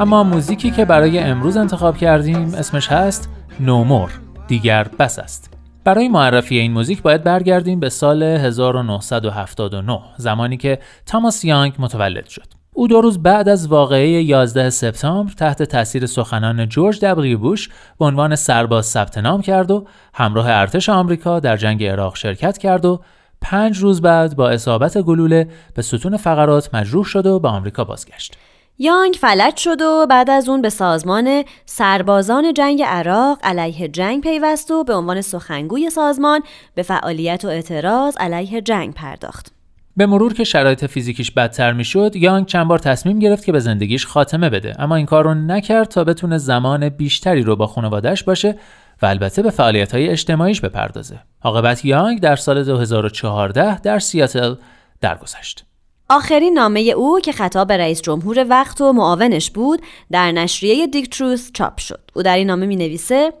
اما 0.00 0.22
موزیکی 0.22 0.70
که 0.70 0.84
برای 0.84 1.18
امروز 1.18 1.56
انتخاب 1.56 1.96
کردیم 1.96 2.54
اسمش 2.54 2.88
هست 2.88 3.28
نومور 3.60 4.10
دیگر 4.46 4.88
بس 4.98 5.18
است 5.18 5.58
برای 5.84 6.08
معرفی 6.08 6.58
این 6.58 6.72
موزیک 6.72 7.02
باید 7.02 7.24
برگردیم 7.24 7.80
به 7.80 7.88
سال 7.88 8.22
1979 8.22 10.00
زمانی 10.16 10.56
که 10.56 10.78
تاماس 11.06 11.44
یانگ 11.44 11.72
متولد 11.78 12.26
شد 12.26 12.46
او 12.72 12.88
دو 12.88 13.00
روز 13.00 13.22
بعد 13.22 13.48
از 13.48 13.66
واقعه 13.66 14.08
11 14.08 14.70
سپتامبر 14.70 15.32
تحت 15.32 15.62
تاثیر 15.62 16.06
سخنان 16.06 16.68
جورج 16.68 17.04
دبلیو 17.04 17.38
بوش 17.38 17.68
به 17.98 18.04
عنوان 18.04 18.36
سرباز 18.36 18.86
ثبت 18.86 19.18
نام 19.18 19.42
کرد 19.42 19.70
و 19.70 19.84
همراه 20.14 20.46
ارتش 20.50 20.88
آمریکا 20.88 21.40
در 21.40 21.56
جنگ 21.56 21.84
عراق 21.84 22.16
شرکت 22.16 22.58
کرد 22.58 22.84
و 22.84 23.00
پنج 23.40 23.78
روز 23.78 24.02
بعد 24.02 24.36
با 24.36 24.50
اصابت 24.50 24.98
گلوله 24.98 25.48
به 25.74 25.82
ستون 25.82 26.16
فقرات 26.16 26.74
مجروح 26.74 27.04
شد 27.04 27.26
و 27.26 27.38
به 27.38 27.48
آمریکا 27.48 27.84
بازگشت. 27.84 28.36
یانگ 28.80 29.14
فلج 29.20 29.56
شد 29.56 29.82
و 29.82 30.06
بعد 30.10 30.30
از 30.30 30.48
اون 30.48 30.62
به 30.62 30.68
سازمان 30.68 31.44
سربازان 31.66 32.54
جنگ 32.54 32.82
عراق 32.82 33.38
علیه 33.42 33.88
جنگ 33.88 34.22
پیوست 34.22 34.70
و 34.70 34.84
به 34.84 34.94
عنوان 34.94 35.20
سخنگوی 35.20 35.90
سازمان 35.90 36.40
به 36.74 36.82
فعالیت 36.82 37.44
و 37.44 37.48
اعتراض 37.48 38.16
علیه 38.16 38.60
جنگ 38.60 38.94
پرداخت. 38.94 39.52
به 39.96 40.06
مرور 40.06 40.34
که 40.34 40.44
شرایط 40.44 40.84
فیزیکیش 40.84 41.30
بدتر 41.30 41.72
می‌شد 41.72 42.16
یانگ 42.16 42.46
چند 42.46 42.68
بار 42.68 42.78
تصمیم 42.78 43.18
گرفت 43.18 43.44
که 43.44 43.52
به 43.52 43.60
زندگیش 43.60 44.06
خاتمه 44.06 44.50
بده 44.50 44.74
اما 44.78 44.96
این 44.96 45.06
کار 45.06 45.24
رو 45.24 45.34
نکرد 45.34 45.88
تا 45.88 46.04
بتونه 46.04 46.38
زمان 46.38 46.88
بیشتری 46.88 47.42
رو 47.42 47.56
با 47.56 47.66
خانوادهش 47.66 48.22
باشه 48.22 48.58
و 49.02 49.06
البته 49.06 49.42
به 49.42 49.50
فعالیت 49.50 49.94
های 49.94 50.08
اجتماعیش 50.08 50.60
بپردازه. 50.60 51.20
عاقبت 51.42 51.84
یانگ 51.84 52.20
در 52.20 52.36
سال 52.36 52.64
2014 52.64 53.80
در 53.80 53.98
سیاتل 53.98 54.54
درگذشت. 55.00 55.67
آخرین 56.10 56.54
نامه 56.54 56.80
او 56.80 57.20
که 57.20 57.32
خطاب 57.32 57.68
به 57.68 57.76
رئیس 57.76 58.02
جمهور 58.02 58.46
وقت 58.48 58.80
و 58.80 58.92
معاونش 58.92 59.50
بود 59.50 59.82
در 60.10 60.32
نشریه 60.32 60.86
دیک 60.86 61.10
تروث 61.10 61.50
چاپ 61.52 61.78
شد. 61.78 62.00
او 62.16 62.22
در 62.22 62.36
این 62.36 62.46
نامه 62.46 62.66
می 62.66 62.76
نویسه 62.76 63.32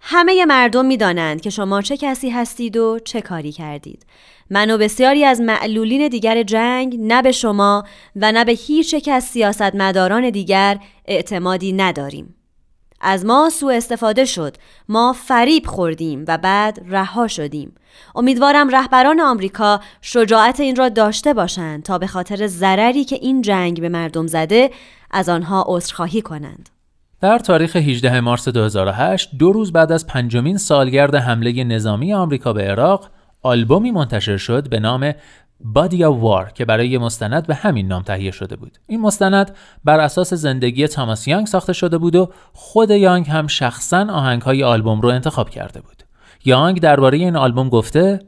همه 0.00 0.44
مردم 0.44 0.86
می 0.86 0.96
دانند 0.96 1.40
که 1.40 1.50
شما 1.50 1.82
چه 1.82 1.96
کسی 1.96 2.30
هستید 2.30 2.76
و 2.76 2.98
چه 3.04 3.20
کاری 3.20 3.52
کردید. 3.52 4.06
من 4.50 4.70
و 4.70 4.78
بسیاری 4.78 5.24
از 5.24 5.40
معلولین 5.40 6.08
دیگر 6.08 6.42
جنگ 6.42 6.96
نه 7.00 7.22
به 7.22 7.32
شما 7.32 7.84
و 8.16 8.32
نه 8.32 8.44
به 8.44 8.52
هیچ 8.52 8.94
یک 8.94 9.08
از 9.12 9.24
سیاستمداران 9.24 10.30
دیگر 10.30 10.78
اعتمادی 11.04 11.72
نداریم. 11.72 12.37
از 13.00 13.24
ما 13.24 13.50
سوء 13.50 13.76
استفاده 13.76 14.24
شد. 14.24 14.56
ما 14.88 15.12
فریب 15.12 15.66
خوردیم 15.66 16.24
و 16.28 16.38
بعد 16.38 16.80
رها 16.88 17.28
شدیم. 17.28 17.74
امیدوارم 18.14 18.68
رهبران 18.68 19.20
آمریکا 19.20 19.80
شجاعت 20.02 20.60
این 20.60 20.76
را 20.76 20.88
داشته 20.88 21.34
باشند 21.34 21.82
تا 21.82 21.98
به 21.98 22.06
خاطر 22.06 22.46
ضرری 22.46 23.04
که 23.04 23.16
این 23.16 23.42
جنگ 23.42 23.80
به 23.80 23.88
مردم 23.88 24.26
زده 24.26 24.70
از 25.10 25.28
آنها 25.28 25.64
عذرخواهی 25.68 26.22
کنند. 26.22 26.68
در 27.20 27.38
تاریخ 27.38 27.76
18 27.76 28.20
مارس 28.20 28.48
2008 28.48 29.30
دو 29.38 29.52
روز 29.52 29.72
بعد 29.72 29.92
از 29.92 30.06
پنجمین 30.06 30.56
سالگرد 30.56 31.14
حمله 31.14 31.64
نظامی 31.64 32.14
آمریکا 32.14 32.52
به 32.52 32.62
عراق 32.62 33.10
آلبومی 33.42 33.90
منتشر 33.90 34.36
شد 34.36 34.68
به 34.68 34.80
نام 34.80 35.12
بادی 35.60 36.04
وار 36.04 36.50
که 36.54 36.64
برای 36.64 36.98
مستند 36.98 37.46
به 37.46 37.54
همین 37.54 37.88
نام 37.88 38.02
تهیه 38.02 38.30
شده 38.30 38.56
بود. 38.56 38.78
این 38.86 39.00
مستند 39.00 39.56
بر 39.84 40.00
اساس 40.00 40.34
زندگی 40.34 40.88
تاماس 40.88 41.28
یانگ 41.28 41.46
ساخته 41.46 41.72
شده 41.72 41.98
بود 41.98 42.16
و 42.16 42.30
خود 42.52 42.90
یانگ 42.90 43.28
هم 43.28 43.46
شخصا 43.46 44.06
آهنگهای 44.10 44.64
آلبوم 44.64 45.00
رو 45.00 45.08
انتخاب 45.08 45.50
کرده 45.50 45.80
بود. 45.80 46.02
یانگ 46.44 46.80
درباره 46.80 47.18
این 47.18 47.36
آلبوم 47.36 47.68
گفته 47.68 48.20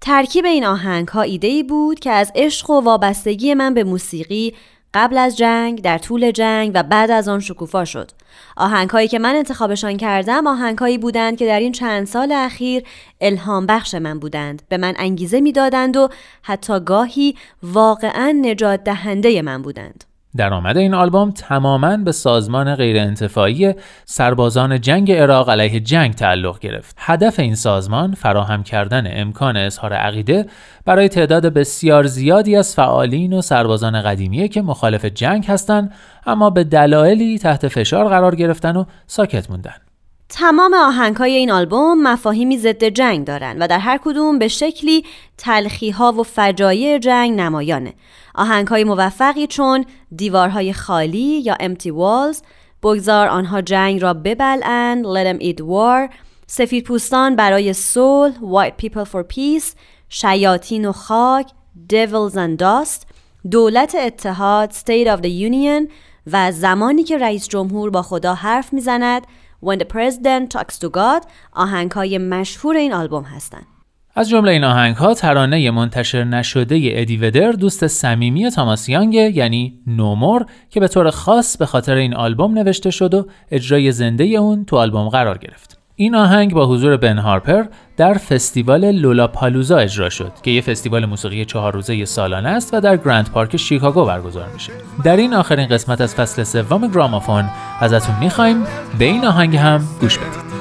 ترکیب 0.00 0.44
این 0.44 0.64
آهنگ 0.64 1.08
ها 1.08 1.22
ایده 1.22 1.48
ای 1.48 1.62
بود 1.62 1.98
که 1.98 2.10
از 2.10 2.32
عشق 2.34 2.70
و 2.70 2.80
وابستگی 2.80 3.54
من 3.54 3.74
به 3.74 3.84
موسیقی 3.84 4.54
قبل 4.94 5.18
از 5.18 5.36
جنگ، 5.36 5.82
در 5.82 5.98
طول 5.98 6.30
جنگ 6.30 6.70
و 6.74 6.82
بعد 6.82 7.10
از 7.10 7.28
آن 7.28 7.40
شکوفا 7.40 7.84
شد. 7.84 8.10
آهنگهایی 8.56 9.08
که 9.08 9.18
من 9.18 9.34
انتخابشان 9.34 9.96
کردم 9.96 10.46
آهنگهایی 10.46 10.98
بودند 10.98 11.38
که 11.38 11.46
در 11.46 11.60
این 11.60 11.72
چند 11.72 12.06
سال 12.06 12.32
اخیر 12.32 12.82
الهام 13.20 13.66
بخش 13.66 13.94
من 13.94 14.18
بودند. 14.18 14.62
به 14.68 14.76
من 14.76 14.94
انگیزه 14.98 15.40
می‌دادند 15.40 15.96
و 15.96 16.08
حتی 16.42 16.80
گاهی 16.80 17.34
واقعا 17.62 18.38
نجات 18.42 18.84
دهنده 18.84 19.42
من 19.42 19.62
بودند. 19.62 20.04
درآمد 20.36 20.76
این 20.76 20.94
آلبوم 20.94 21.30
تماما 21.30 21.96
به 21.96 22.12
سازمان 22.12 22.74
غیرانتفاعی 22.74 23.74
سربازان 24.04 24.80
جنگ 24.80 25.12
عراق 25.12 25.50
علیه 25.50 25.80
جنگ 25.80 26.14
تعلق 26.14 26.58
گرفت. 26.58 26.96
هدف 26.98 27.38
این 27.40 27.54
سازمان 27.54 28.14
فراهم 28.14 28.62
کردن 28.62 29.20
امکان 29.20 29.56
اظهار 29.56 29.92
عقیده 29.92 30.46
برای 30.84 31.08
تعداد 31.08 31.46
بسیار 31.46 32.06
زیادی 32.06 32.56
از 32.56 32.74
فعالین 32.74 33.32
و 33.32 33.42
سربازان 33.42 34.02
قدیمیه 34.02 34.48
که 34.48 34.62
مخالف 34.62 35.04
جنگ 35.04 35.46
هستند 35.46 35.92
اما 36.26 36.50
به 36.50 36.64
دلایلی 36.64 37.38
تحت 37.38 37.68
فشار 37.68 38.08
قرار 38.08 38.34
گرفتن 38.34 38.76
و 38.76 38.84
ساکت 39.06 39.50
موندن. 39.50 39.87
تمام 40.28 40.74
آهنگ 40.74 41.16
های 41.16 41.32
این 41.32 41.50
آلبوم 41.50 42.02
مفاهیمی 42.02 42.58
ضد 42.58 42.84
جنگ 42.84 43.26
دارند 43.26 43.56
و 43.60 43.66
در 43.68 43.78
هر 43.78 43.98
کدوم 44.04 44.38
به 44.38 44.48
شکلی 44.48 45.04
تلخی 45.38 45.90
ها 45.90 46.12
و 46.12 46.22
فجایع 46.22 46.98
جنگ 46.98 47.40
نمایانه. 47.40 47.94
آهنگ 48.34 48.68
های 48.68 48.84
موفقی 48.84 49.46
چون 49.46 49.84
دیوارهای 50.16 50.72
خالی 50.72 51.42
یا 51.44 51.54
empty 51.54 51.88
walls، 51.88 52.42
بگذار 52.82 53.28
آنها 53.28 53.60
جنگ 53.60 54.02
را 54.02 54.14
ببلند، 54.14 55.04
let 55.04 55.26
them 55.26 55.42
eat 55.42 55.60
war، 55.60 56.14
سفید 56.46 56.84
پوستان 56.84 57.36
برای 57.36 57.72
صلح، 57.72 58.34
white 58.34 58.84
people 58.84 59.04
for 59.04 59.22
peace، 59.34 59.74
شیاطین 60.08 60.88
و 60.88 60.92
خاک، 60.92 61.50
devils 61.92 62.34
and 62.34 62.62
dust، 62.62 63.06
دولت 63.50 63.94
اتحاد، 63.94 64.72
state 64.72 65.16
of 65.16 65.20
the 65.20 65.50
union 65.50 65.90
و 66.32 66.52
زمانی 66.52 67.02
که 67.02 67.18
رئیس 67.18 67.48
جمهور 67.48 67.90
با 67.90 68.02
خدا 68.02 68.34
حرف 68.34 68.72
می‌زند 68.72 69.22
When 69.60 69.78
the 69.78 69.84
President 69.84 70.50
Talks 70.52 70.78
to 70.78 70.88
God 70.88 71.26
آهنگ 71.52 71.90
های 71.90 72.18
مشهور 72.18 72.76
این 72.76 72.92
آلبوم 72.92 73.22
هستند. 73.22 73.66
از 74.14 74.28
جمله 74.28 74.52
این 74.52 74.64
آهنگ 74.64 74.96
ها 74.96 75.14
ترانه 75.14 75.70
منتشر 75.70 76.24
نشده 76.24 76.80
ادی 76.92 77.16
ودر 77.16 77.52
دوست 77.52 77.86
صمیمی 77.86 78.50
تاماس 78.50 78.88
یانگ 78.88 79.14
یعنی 79.14 79.80
نومور 79.86 80.46
که 80.70 80.80
به 80.80 80.88
طور 80.88 81.10
خاص 81.10 81.56
به 81.56 81.66
خاطر 81.66 81.94
این 81.94 82.14
آلبوم 82.14 82.58
نوشته 82.58 82.90
شد 82.90 83.14
و 83.14 83.26
اجرای 83.50 83.92
زنده 83.92 84.24
اون 84.24 84.64
تو 84.64 84.76
آلبوم 84.76 85.08
قرار 85.08 85.38
گرفت. 85.38 85.77
این 86.00 86.14
آهنگ 86.14 86.54
با 86.54 86.66
حضور 86.66 86.96
بن 86.96 87.18
هارپر 87.18 87.64
در 87.96 88.14
فستیوال 88.14 88.90
لولا 88.90 89.28
پالوزا 89.28 89.78
اجرا 89.78 90.10
شد 90.10 90.32
که 90.42 90.50
یه 90.50 90.60
فستیوال 90.60 91.06
موسیقی 91.06 91.44
چهار 91.44 91.72
روزه 91.72 92.04
سالانه 92.04 92.48
است 92.48 92.74
و 92.74 92.80
در 92.80 92.96
گرند 92.96 93.30
پارک 93.30 93.56
شیکاگو 93.56 94.04
برگزار 94.04 94.48
میشه. 94.54 94.72
در 95.04 95.16
این 95.16 95.34
آخرین 95.34 95.68
قسمت 95.68 96.00
از 96.00 96.14
فصل 96.14 96.42
سوم 96.42 96.88
گرامافون 96.88 97.44
ازتون 97.80 98.14
می‌خوایم 98.20 98.64
به 98.98 99.04
این 99.04 99.26
آهنگ 99.26 99.56
هم 99.56 99.80
گوش 100.00 100.18
بدید. 100.18 100.57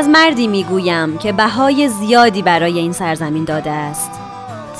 از 0.00 0.08
مردی 0.08 0.46
می‌گویم 0.46 1.18
که 1.18 1.32
بهای 1.32 1.88
زیادی 1.88 2.42
برای 2.42 2.78
این 2.78 2.92
سرزمین 2.92 3.44
داده 3.44 3.70
است. 3.70 4.10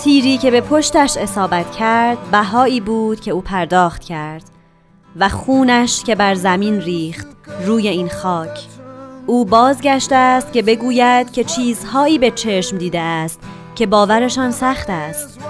تیری 0.02 0.38
که 0.38 0.50
به 0.50 0.61
پشتش 0.61 1.16
اصابت 1.16 1.70
کرد 1.70 2.18
بهایی 2.30 2.80
بود 2.80 3.20
که 3.20 3.30
او 3.30 3.40
پرداخت 3.40 4.04
کرد 4.04 4.42
و 5.16 5.28
خونش 5.28 6.04
که 6.04 6.14
بر 6.14 6.35
زمین 6.35 6.80
ریخت 6.80 7.26
روی 7.66 7.88
این 7.88 8.09
خاک. 8.09 8.61
او 9.26 9.44
بازگشته 9.44 10.16
است 10.16 10.52
که 10.52 10.62
بگوید 10.62 11.33
که 11.33 11.44
چیزهایی 11.44 12.18
به 12.18 12.30
چشم 12.30 12.78
دیده 12.78 13.00
است 13.00 13.40
که 13.74 13.87
باورشان 13.87 14.50
سخت 14.50 14.90
است 14.90 15.40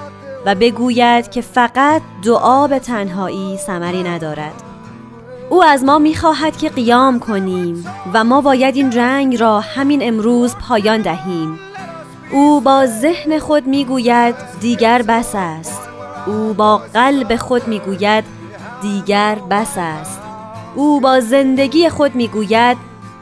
و 0.47 0.55
بگوید 0.55 1.31
که 1.31 1.41
فقط 1.41 2.03
دعا 2.25 2.67
به 2.67 2.79
تنهایی 2.79 3.57
ثمری 3.57 4.03
ندارد. 4.03 4.70
او 5.51 5.65
از 5.65 5.85
ما 5.85 5.99
می‌خواهد 5.99 6.57
که 6.57 6.69
قیام 6.69 7.19
کنیم 7.19 7.87
و 8.13 8.25
ما 8.25 8.41
باید 8.41 8.77
این 8.77 8.91
جنگ 8.91 9.41
را 9.41 9.61
همین 9.61 10.01
امروز 10.03 10.55
پایان 10.57 11.01
دهیم. 11.01 11.59
او 12.33 12.61
با 12.61 12.87
ذهن 12.87 13.39
خود 13.39 13.67
می‌گوید 13.67 14.35
دیگر 14.61 15.03
بس 15.03 15.33
است. 15.35 15.81
او 16.27 16.55
با 16.55 16.79
قلب 16.79 17.37
خود 17.37 17.69
می‌گوید 17.69 18.25
دیگر 18.83 19.39
بس 19.51 19.75
است. 19.77 20.21
او 20.75 21.01
با 21.01 21.21
زندگی 21.21 21.89
خود 21.89 22.15
می‌گوید 22.15 22.77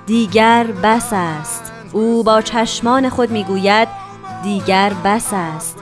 دیگر 0.06 0.64
بس 0.82 1.08
است. 1.12 1.72
او 1.92 2.22
با 2.22 2.42
چشمان 2.42 3.08
خود 3.08 3.30
می‌گوید 3.30 3.88
دیگر 4.42 4.92
بس 5.04 5.28
است. 5.32 5.78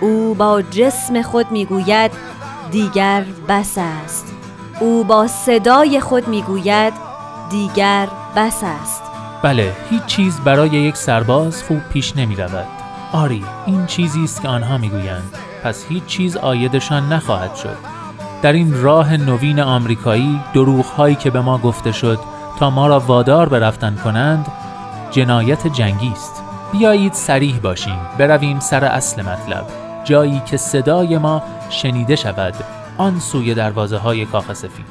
او 0.00 0.34
با 0.34 0.62
جسم 0.62 1.22
خود 1.22 1.46
می‌گوید 1.50 2.10
دیگر 2.70 3.24
بس 3.48 3.78
است. 3.78 4.33
او 4.80 5.04
با 5.04 5.26
صدای 5.26 6.00
خود 6.00 6.28
می‌گوید 6.28 6.92
دیگر 7.50 8.08
بس 8.36 8.60
است. 8.62 9.02
بله 9.42 9.72
هیچ 9.90 10.04
چیز 10.04 10.40
برای 10.40 10.68
یک 10.68 10.96
سرباز 10.96 11.62
خوب 11.62 11.80
پیش 11.92 12.16
نمی 12.16 12.36
رود 12.36 12.66
آری 13.12 13.44
این 13.66 13.86
چیزی 13.86 14.24
است 14.24 14.42
که 14.42 14.48
آنها 14.48 14.78
می‌گویند. 14.78 15.34
پس 15.64 15.84
هیچ 15.88 16.04
چیز 16.06 16.36
آیدشان 16.36 17.12
نخواهد 17.12 17.54
شد. 17.54 17.76
در 18.42 18.52
این 18.52 18.82
راه 18.82 19.16
نوین 19.16 19.60
آمریکایی 19.60 20.40
دروغ 20.54 20.86
هایی 20.86 21.14
که 21.14 21.30
به 21.30 21.40
ما 21.40 21.58
گفته 21.58 21.92
شد 21.92 22.18
تا 22.58 22.70
ما 22.70 22.86
را 22.86 23.00
وادار 23.00 23.48
به 23.48 23.58
رفتن 23.58 23.96
کنند 24.04 24.46
جنایت 25.10 25.66
جنگی 25.66 26.12
است. 26.12 26.42
بیایید 26.72 27.12
سریح 27.12 27.58
باشیم. 27.58 27.98
برویم 28.18 28.60
سر 28.60 28.84
اصل 28.84 29.22
مطلب. 29.22 29.66
جایی 30.04 30.42
که 30.46 30.56
صدای 30.56 31.18
ما 31.18 31.42
شنیده 31.70 32.16
شود. 32.16 32.54
آن 32.98 33.20
سوی 33.20 33.54
دروازه 33.54 33.98
های 33.98 34.26
کاخ 34.26 34.52
سفید. 34.52 34.86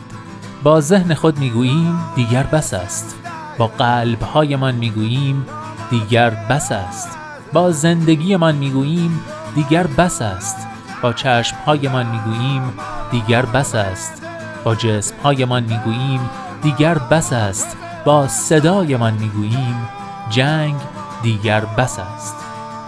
با 0.63 0.81
ذهن 0.81 1.13
خود 1.13 1.39
می‌گوییم 1.39 1.99
دیگر 2.15 2.43
بس 2.43 2.73
است. 2.73 3.15
با 3.57 3.67
قلب 3.67 4.21
هایمان 4.21 4.75
می‌گوییم 4.75 5.45
دیگر 5.89 6.29
بس 6.29 6.71
است. 6.71 7.09
با 7.53 7.71
زندگیمان 7.71 8.55
می‌گوییم 8.55 9.19
دیگر 9.55 9.87
بس 9.87 10.21
است. 10.21 10.57
با 11.01 11.13
چشم 11.13 11.57
هایمان 11.65 12.05
می‌گوییم 12.05 12.73
دیگر 13.11 13.45
بس 13.45 13.75
است. 13.75 14.21
با 14.63 14.75
جسم 14.75 15.15
هایمان 15.23 15.63
می‌گوییم 15.63 16.29
دیگر 16.61 16.97
بس 16.97 17.33
است. 17.33 17.77
با 18.05 18.27
صدایمان 18.27 19.13
می‌گوییم 19.13 19.87
جنگ 20.29 20.75
دیگر 21.21 21.65
بس 21.65 21.99
است. 21.99 22.35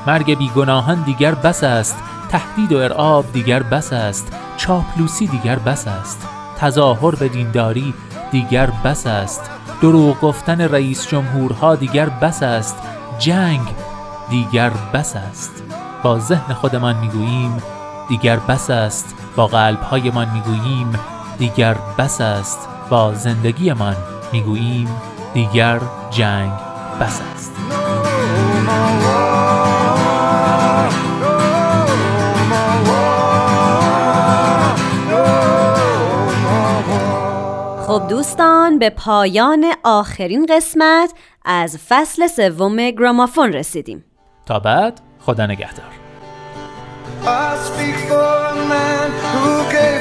مرگ 0.08 0.38
بیگناهان 0.38 1.02
دیگر 1.02 1.36
بس 1.36 1.64
است. 1.64 1.96
تهدید 2.36 2.72
و 2.72 2.78
ارعاب 2.78 3.32
دیگر 3.32 3.64
بس 3.64 3.94
است 3.94 4.34
چاپلوسی 4.58 5.28
دیگر 5.28 5.60
بس 5.60 5.88
است 5.88 6.28
تظاهر 6.58 7.16
به 7.16 7.28
دینداری 7.28 7.94
دیگر 8.32 8.72
بس 8.86 9.08
است 9.08 9.50
دروغ 9.82 10.20
گفتن 10.20 10.62
رئیس 10.62 11.08
جمهورها 11.08 11.76
دیگر 11.76 12.10
بس 12.10 12.44
است 12.44 12.78
جنگ 13.20 13.62
دیگر 14.30 14.72
بس 14.94 15.16
است. 15.16 15.64
با 16.04 16.20
ذهن 16.20 16.54
خودمان 16.54 16.98
می‌گوییم 16.98 17.64
دیگر 18.08 18.38
بس 18.38 18.70
است. 18.70 19.16
با 19.36 19.48
قلبهایمان 19.48 20.30
می‌گوییم 20.30 21.00
دیگر 21.38 21.76
بس 21.98 22.22
است. 22.22 22.60
با 22.90 23.14
زندگیمان 23.14 23.96
می‌گوییم 24.34 24.88
دیگر 25.34 25.80
جنگ 26.12 26.52
بس 27.02 27.22
است. 27.36 27.52
خب 37.96 38.08
دوستان 38.08 38.80
به 38.80 38.90
پایان 38.90 39.66
آخرین 39.84 40.46
قسمت 40.46 41.14
از 41.46 41.78
فصل 41.78 42.28
سوم 42.28 42.90
گرامافون 42.92 43.54
رسیدیم. 43.54 44.06
تا 44.46 44.60
بعد 44.60 45.02
خدا 45.20 45.46
نگهدار. 45.46 45.86
I 47.26 47.58
speak 47.68 47.96
for 48.10 48.38
a 48.52 48.56
man 48.70 49.12
who 49.34 49.72
gave 49.72 49.96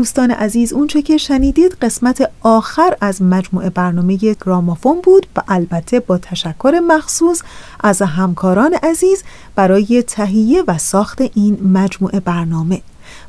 دوستان 0.00 0.30
عزیز 0.30 0.72
اونچه 0.72 1.02
که 1.02 1.16
شنیدید 1.16 1.76
قسمت 1.82 2.30
آخر 2.40 2.96
از 3.00 3.22
مجموعه 3.22 3.70
برنامه 3.70 4.16
گرامافون 4.16 5.00
بود 5.00 5.26
و 5.36 5.42
البته 5.48 6.00
با 6.00 6.18
تشکر 6.18 6.80
مخصوص 6.88 7.42
از 7.80 8.02
همکاران 8.02 8.74
عزیز 8.74 9.22
برای 9.54 10.02
تهیه 10.02 10.62
و 10.68 10.78
ساخت 10.78 11.20
این 11.34 11.58
مجموعه 11.72 12.20
برنامه. 12.20 12.82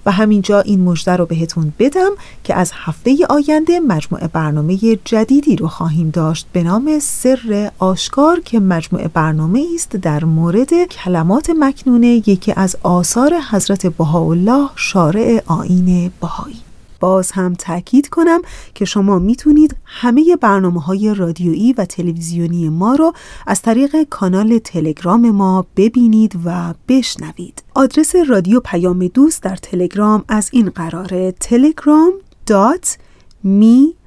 و 0.05 0.11
همینجا 0.11 0.59
این 0.61 0.83
مژده 0.83 1.15
رو 1.15 1.25
بهتون 1.25 1.73
بدم 1.79 2.11
که 2.43 2.55
از 2.55 2.71
هفته 2.75 3.17
آینده 3.29 3.79
مجموعه 3.79 4.27
برنامه 4.27 4.77
جدیدی 5.05 5.55
رو 5.55 5.67
خواهیم 5.67 6.09
داشت 6.09 6.47
به 6.53 6.63
نام 6.63 6.99
سر 7.01 7.71
آشکار 7.79 8.39
که 8.39 8.59
مجموعه 8.59 9.07
برنامه 9.07 9.65
است 9.75 9.95
در 9.95 10.23
مورد 10.23 10.83
کلمات 10.83 11.49
مکنونه 11.59 12.07
یکی 12.07 12.53
از 12.55 12.77
آثار 12.83 13.33
حضرت 13.51 13.87
بهاءالله 13.87 14.69
شارع 14.75 15.43
آین 15.47 16.11
بهایی. 16.21 16.70
باز 17.01 17.31
هم 17.31 17.53
تاکید 17.53 18.09
کنم 18.09 18.41
که 18.73 18.85
شما 18.85 19.19
می‌تونید 19.19 19.75
همه 19.85 20.37
برنامه 20.41 20.81
های 20.81 21.13
رادیویی 21.13 21.73
و 21.73 21.85
تلویزیونی 21.85 22.69
ما 22.69 22.95
رو 22.95 23.13
از 23.47 23.61
طریق 23.61 24.03
کانال 24.09 24.57
تلگرام 24.57 25.31
ما 25.31 25.65
ببینید 25.77 26.39
و 26.45 26.73
بشنوید. 26.87 27.63
آدرس 27.75 28.15
رادیو 28.15 28.59
پیام 28.59 29.07
دوست 29.07 29.43
در 29.43 29.55
تلگرام 29.55 30.25
از 30.27 30.49
این 30.53 30.69
قراره 30.69 31.35
telegram.me 31.43 34.01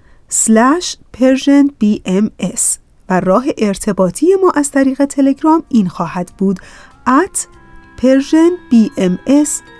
bms 1.81 2.79
و 3.09 3.21
راه 3.21 3.45
ارتباطی 3.59 4.27
ما 4.43 4.51
از 4.55 4.71
طریق 4.71 5.05
تلگرام 5.05 5.63
این 5.69 5.89
خواهد 5.89 6.33
بود 6.39 6.59
at 7.07 7.39
persian 8.01 8.53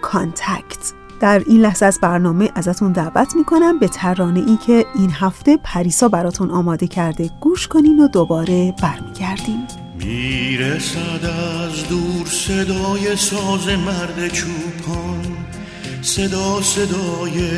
contact 0.03 1.04
در 1.25 1.43
این 1.47 1.61
لحظه 1.61 1.87
از 1.87 1.99
برنامه 2.03 2.51
ازتون 2.55 2.93
دعوت 2.93 3.37
می‌کنم 3.37 3.79
به 3.79 3.89
ترانه 3.89 4.41
ای 4.41 4.57
که 4.67 4.87
این 4.95 5.11
هفته 5.11 5.57
پریسا 5.57 6.09
براتون 6.09 6.51
آماده 6.51 6.87
کرده. 6.87 7.31
گوش 7.41 7.69
کنین 7.69 8.01
و 8.01 8.09
دوباره 8.09 8.75
برمیگردیم. 8.83 9.67
می‌رسد 9.99 11.25
از 11.25 11.89
دور 11.89 12.27
صدای 12.27 13.17
ساز 13.17 13.69
مرد 13.69 14.29
چوپان. 14.29 15.37
صدا 16.03 16.63
صدای 16.63 17.51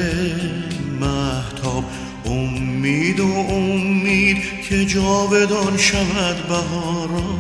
محتاب 1.00 1.84
امید 2.26 3.20
و 3.20 3.28
امید 3.28 4.36
که 4.68 4.84
جاودان 4.84 5.76
شود 5.76 6.48
بهاران. 6.48 7.38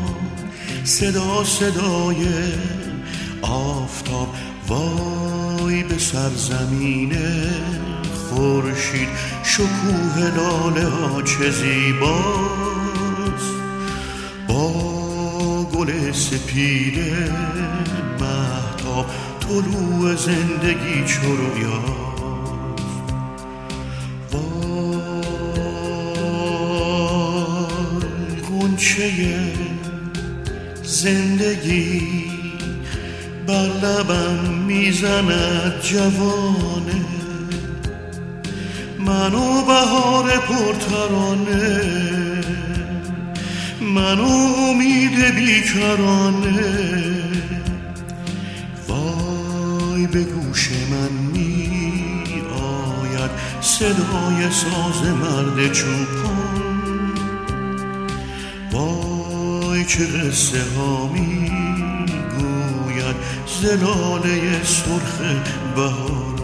صدا 0.84 1.44
صدای 1.44 2.26
آفتاب. 3.42 4.34
وای 4.68 5.45
به 5.66 5.98
سرزمین 5.98 7.12
خورشید 8.14 9.08
شکوه 9.44 10.36
لاله 10.36 10.84
ها 10.84 11.22
چه 11.22 11.50
زیباست. 11.50 12.86
با 14.48 15.64
گل 15.64 16.12
سپید 16.12 16.98
مهتاب 18.20 19.06
طلوع 19.40 20.14
زندگی 20.14 21.04
چرویاست 21.06 22.06
وای 24.32 25.00
گنچه 28.50 29.52
زندگی 30.82 32.35
بر 33.46 33.70
لبم 33.82 34.54
می‌زند 34.66 35.80
جوانه. 35.82 37.04
منو 38.98 39.62
بهار 39.62 40.24
پرترانه. 40.24 41.82
منو 43.80 44.56
امید 44.70 45.34
بیکرانه. 45.34 46.62
وای 48.88 50.06
به 50.06 50.22
گوش 50.22 50.70
من 50.90 51.12
می 51.32 52.42
آید 52.52 53.30
صدای 53.60 54.50
ساز 54.50 55.02
مرد 55.20 55.72
چوپان. 55.72 56.62
وای 58.72 59.84
چه 59.84 60.06
قصه 60.06 60.62
ها 60.76 61.08
می 61.08 61.35
زلاله 63.62 64.64
سرخ 64.64 65.20
بهار. 65.76 66.36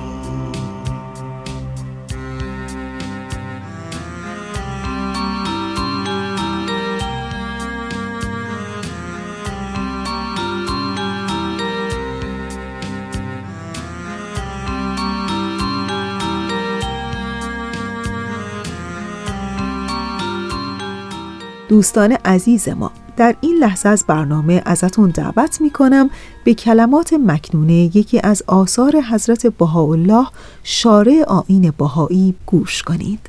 دوستان 21.68 22.12
عزیز 22.24 22.68
ما 22.68 23.01
در 23.16 23.36
این 23.40 23.56
لحظه 23.56 23.88
از 23.88 24.04
برنامه 24.08 24.62
ازتون 24.64 25.10
دعوت 25.10 25.60
می 25.60 25.70
کنم 25.70 26.10
به 26.44 26.54
کلمات 26.54 27.12
مکنونه 27.12 27.72
یکی 27.72 28.20
از 28.24 28.42
آثار 28.46 29.00
حضرت 29.00 29.46
بهاءالله 29.46 30.26
شارع 30.62 31.24
آین 31.26 31.72
بهایی 31.78 32.34
گوش 32.46 32.82
کنید. 32.82 33.28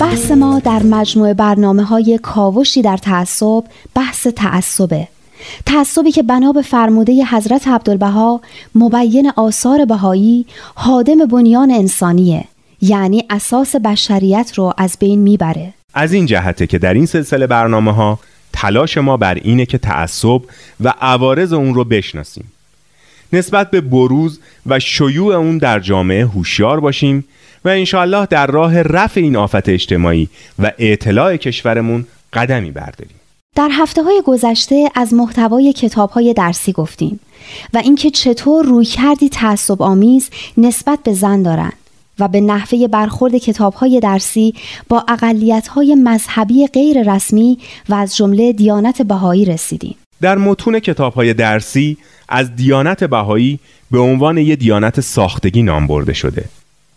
بحث 0.00 0.30
ما 0.30 0.58
در 0.58 0.82
مجموعه 0.82 1.34
برنامه 1.34 1.84
های 1.84 2.18
کاوشی 2.22 2.82
در 2.82 2.96
تعصب 2.96 3.64
بحث 3.94 4.26
تعصبه. 4.26 5.08
تعصبی 5.66 6.12
که 6.12 6.22
بنا 6.22 6.52
به 6.52 6.62
فرموده 6.62 7.24
حضرت 7.24 7.68
عبدالبها 7.68 8.40
مبین 8.74 9.32
آثار 9.36 9.84
بهایی 9.84 10.46
حادم 10.74 11.26
بنیان 11.26 11.70
انسانیه 11.70 12.44
یعنی 12.82 13.24
اساس 13.30 13.76
بشریت 13.76 14.52
رو 14.56 14.72
از 14.78 14.96
بین 15.00 15.18
می‌بره. 15.18 15.74
از 15.94 16.12
این 16.12 16.26
جهته 16.26 16.66
که 16.66 16.78
در 16.78 16.94
این 16.94 17.06
سلسله 17.06 17.46
برنامه 17.46 17.92
ها 17.92 18.18
تلاش 18.52 18.98
ما 18.98 19.16
بر 19.16 19.34
اینه 19.34 19.66
که 19.66 19.78
تعصب 19.78 20.40
و 20.80 20.94
عوارض 21.00 21.52
اون 21.52 21.74
رو 21.74 21.84
بشناسیم. 21.84 22.52
نسبت 23.32 23.70
به 23.70 23.80
بروز 23.80 24.40
و 24.66 24.78
شیوع 24.78 25.34
اون 25.34 25.58
در 25.58 25.80
جامعه 25.80 26.26
هوشیار 26.26 26.80
باشیم 26.80 27.24
و 27.64 27.68
انشاالله 27.68 28.26
در 28.26 28.46
راه 28.46 28.82
رفع 28.82 29.20
این 29.20 29.36
آفت 29.36 29.68
اجتماعی 29.68 30.28
و 30.58 30.72
اطلاع 30.78 31.36
کشورمون 31.36 32.06
قدمی 32.32 32.70
برداریم 32.70 33.20
در 33.56 33.68
هفته 33.72 34.02
های 34.02 34.22
گذشته 34.26 34.90
از 34.94 35.14
محتوای 35.14 35.72
کتاب 35.72 36.10
های 36.10 36.34
درسی 36.34 36.72
گفتیم 36.72 37.20
و 37.74 37.78
اینکه 37.78 38.10
چطور 38.10 38.64
روی 38.64 38.84
کردی 38.84 39.28
تعصب 39.28 39.82
آمیز 39.82 40.30
نسبت 40.58 40.98
به 41.04 41.12
زن 41.12 41.42
دارند 41.42 41.72
و 42.18 42.28
به 42.28 42.40
نحوه 42.40 42.88
برخورد 42.88 43.34
کتاب 43.38 43.74
های 43.74 44.00
درسی 44.00 44.54
با 44.88 45.04
اقلیت 45.08 45.68
های 45.68 45.94
مذهبی 45.94 46.66
غیر 46.66 47.14
رسمی 47.14 47.58
و 47.88 47.94
از 47.94 48.16
جمله 48.16 48.52
دیانت 48.52 49.02
بهایی 49.02 49.44
رسیدیم. 49.44 49.96
در 50.20 50.38
متون 50.38 50.78
کتاب 50.80 51.14
های 51.14 51.34
درسی 51.34 51.96
از 52.28 52.56
دیانت 52.56 53.04
بهایی 53.04 53.58
به 53.90 53.98
عنوان 53.98 54.38
یک 54.38 54.58
دیانت 54.58 55.00
ساختگی 55.00 55.62
نام 55.62 55.86
برده 55.86 56.12
شده 56.12 56.44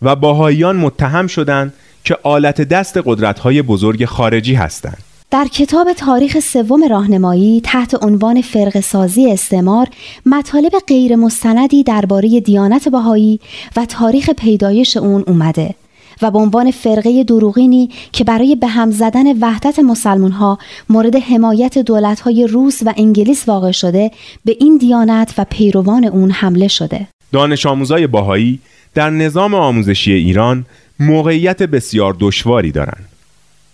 و 0.04 0.16
باهاییان 0.16 0.76
متهم 0.76 1.26
شدند 1.26 1.72
که 2.04 2.18
آلت 2.22 2.60
دست 2.60 3.00
قدرت 3.04 3.38
های 3.38 3.62
بزرگ 3.62 4.04
خارجی 4.04 4.54
هستند. 4.54 4.98
در 5.30 5.44
کتاب 5.44 5.92
تاریخ 5.92 6.38
سوم 6.38 6.88
راهنمایی 6.90 7.60
تحت 7.64 8.04
عنوان 8.04 8.42
فرق 8.42 8.80
سازی 8.80 9.30
استعمار 9.30 9.86
مطالب 10.26 10.72
غیر 10.88 11.16
مستندی 11.16 11.82
درباره 11.82 12.40
دیانت 12.40 12.88
بهایی 12.88 13.40
و 13.76 13.84
تاریخ 13.84 14.30
پیدایش 14.30 14.96
اون 14.96 15.24
اومده 15.26 15.74
و 16.22 16.30
به 16.30 16.38
عنوان 16.38 16.70
فرقه 16.70 17.24
دروغینی 17.24 17.90
که 18.12 18.24
برای 18.24 18.56
به 18.56 18.66
هم 18.66 18.90
زدن 18.90 19.38
وحدت 19.40 19.78
مسلمون 19.78 20.32
ها 20.32 20.58
مورد 20.88 21.16
حمایت 21.16 21.78
دولت 21.78 22.20
های 22.20 22.46
روس 22.46 22.82
و 22.86 22.94
انگلیس 22.96 23.48
واقع 23.48 23.70
شده 23.70 24.10
به 24.44 24.56
این 24.60 24.76
دیانت 24.76 25.34
و 25.38 25.44
پیروان 25.50 26.04
اون 26.04 26.30
حمله 26.30 26.68
شده 26.68 27.08
دانش 27.32 27.66
آموزای 27.66 28.06
باهایی 28.06 28.60
در 28.94 29.10
نظام 29.10 29.54
آموزشی 29.54 30.12
ایران 30.12 30.66
موقعیت 31.00 31.62
بسیار 31.62 32.16
دشواری 32.20 32.72
دارند. 32.72 33.08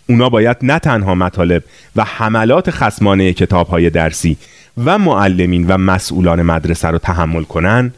اونا 0.08 0.28
باید 0.28 0.56
نه 0.62 0.78
تنها 0.78 1.14
مطالب 1.14 1.62
و 1.96 2.04
حملات 2.04 2.70
خسمانه 2.70 3.32
کتاب 3.32 3.68
های 3.68 3.90
درسی 3.90 4.36
و 4.84 4.98
معلمین 4.98 5.66
و 5.66 5.78
مسئولان 5.78 6.42
مدرسه 6.42 6.88
رو 6.88 6.98
تحمل 6.98 7.42
کنن 7.42 7.92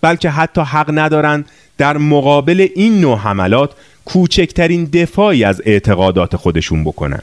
بلکه 0.00 0.30
حتی 0.30 0.60
حق 0.60 0.90
ندارن 0.94 1.44
در 1.78 1.96
مقابل 1.96 2.68
این 2.74 3.00
نوع 3.00 3.18
حملات 3.18 3.70
کوچکترین 4.04 4.84
دفاعی 4.84 5.44
از 5.44 5.62
اعتقادات 5.64 6.36
خودشون 6.36 6.84
بکنن. 6.84 7.22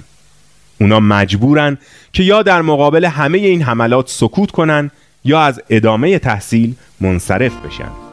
اونا 0.82 1.00
مجبورن 1.00 1.78
که 2.14 2.24
یا 2.24 2.42
در 2.42 2.62
مقابل 2.62 3.06
همه 3.06 3.38
این 3.38 3.62
حملات 3.62 4.10
سکوت 4.10 4.52
کنن 4.52 4.92
یا 5.26 5.42
از 5.42 5.62
ادامه 5.70 6.20
تحصیل 6.20 6.76
منصرف 7.02 7.54
بشن. 7.66 8.09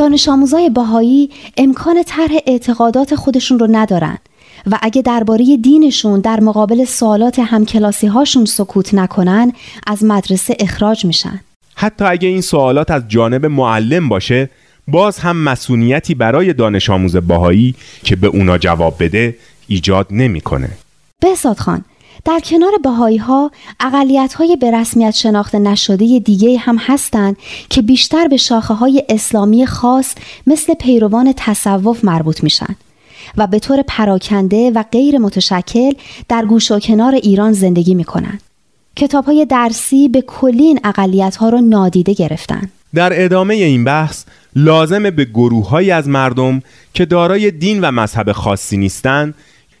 دانش 0.00 0.28
آموزای 0.28 0.70
باهایی 0.70 1.30
امکان 1.56 2.02
طرح 2.02 2.30
اعتقادات 2.46 3.14
خودشون 3.14 3.58
رو 3.58 3.66
ندارن 3.70 4.18
و 4.66 4.78
اگه 4.82 5.02
درباره 5.02 5.56
دینشون 5.56 6.20
در 6.20 6.40
مقابل 6.40 6.84
سوالات 6.84 7.38
همکلاسی 7.38 8.06
هاشون 8.06 8.44
سکوت 8.44 8.94
نکنن 8.94 9.52
از 9.86 10.04
مدرسه 10.04 10.56
اخراج 10.60 11.04
میشن 11.04 11.40
حتی 11.74 12.04
اگه 12.04 12.28
این 12.28 12.40
سوالات 12.40 12.90
از 12.90 13.02
جانب 13.08 13.46
معلم 13.46 14.08
باشه 14.08 14.50
باز 14.88 15.18
هم 15.18 15.36
مسئولیتی 15.36 16.14
برای 16.14 16.52
دانش 16.52 16.90
آموز 16.90 17.16
باهایی 17.16 17.74
که 18.04 18.16
به 18.16 18.26
اونا 18.26 18.58
جواب 18.58 18.94
بده 19.00 19.36
ایجاد 19.68 20.06
نمی‌کنه. 20.10 20.70
بهزاد 21.20 21.58
خان 21.58 21.84
در 22.24 22.40
کنار 22.44 22.72
بهایی 22.82 23.16
ها 23.16 23.50
اقلیت 23.80 24.34
های 24.34 24.56
به 24.56 24.70
رسمیت 24.70 25.10
شناخته 25.10 25.58
نشده 25.58 26.18
دیگه 26.18 26.58
هم 26.58 26.76
هستند 26.80 27.36
که 27.70 27.82
بیشتر 27.82 28.28
به 28.28 28.36
شاخه 28.36 28.74
های 28.74 29.04
اسلامی 29.08 29.66
خاص 29.66 30.14
مثل 30.46 30.74
پیروان 30.74 31.34
تصوف 31.36 32.04
مربوط 32.04 32.42
میشن 32.42 32.76
و 33.36 33.46
به 33.46 33.58
طور 33.58 33.82
پراکنده 33.88 34.70
و 34.70 34.84
غیر 34.92 35.18
متشکل 35.18 35.92
در 36.28 36.44
گوش 36.44 36.70
و 36.70 36.78
کنار 36.78 37.14
ایران 37.14 37.52
زندگی 37.52 37.94
می‌کنن. 37.94 38.38
کتاب 38.96 39.24
های 39.24 39.46
درسی 39.46 40.08
به 40.08 40.22
کلی 40.22 40.62
این 40.62 40.80
اقلیت 40.84 41.36
ها 41.36 41.48
رو 41.48 41.60
نادیده 41.60 42.14
گرفتن. 42.14 42.70
در 42.94 43.24
ادامه 43.24 43.54
این 43.54 43.84
بحث 43.84 44.24
لازم 44.56 45.10
به 45.10 45.24
گروه 45.24 45.92
از 45.92 46.08
مردم 46.08 46.62
که 46.94 47.04
دارای 47.04 47.50
دین 47.50 47.80
و 47.80 47.90
مذهب 47.90 48.32
خاصی 48.32 48.76
نیستند 48.76 49.34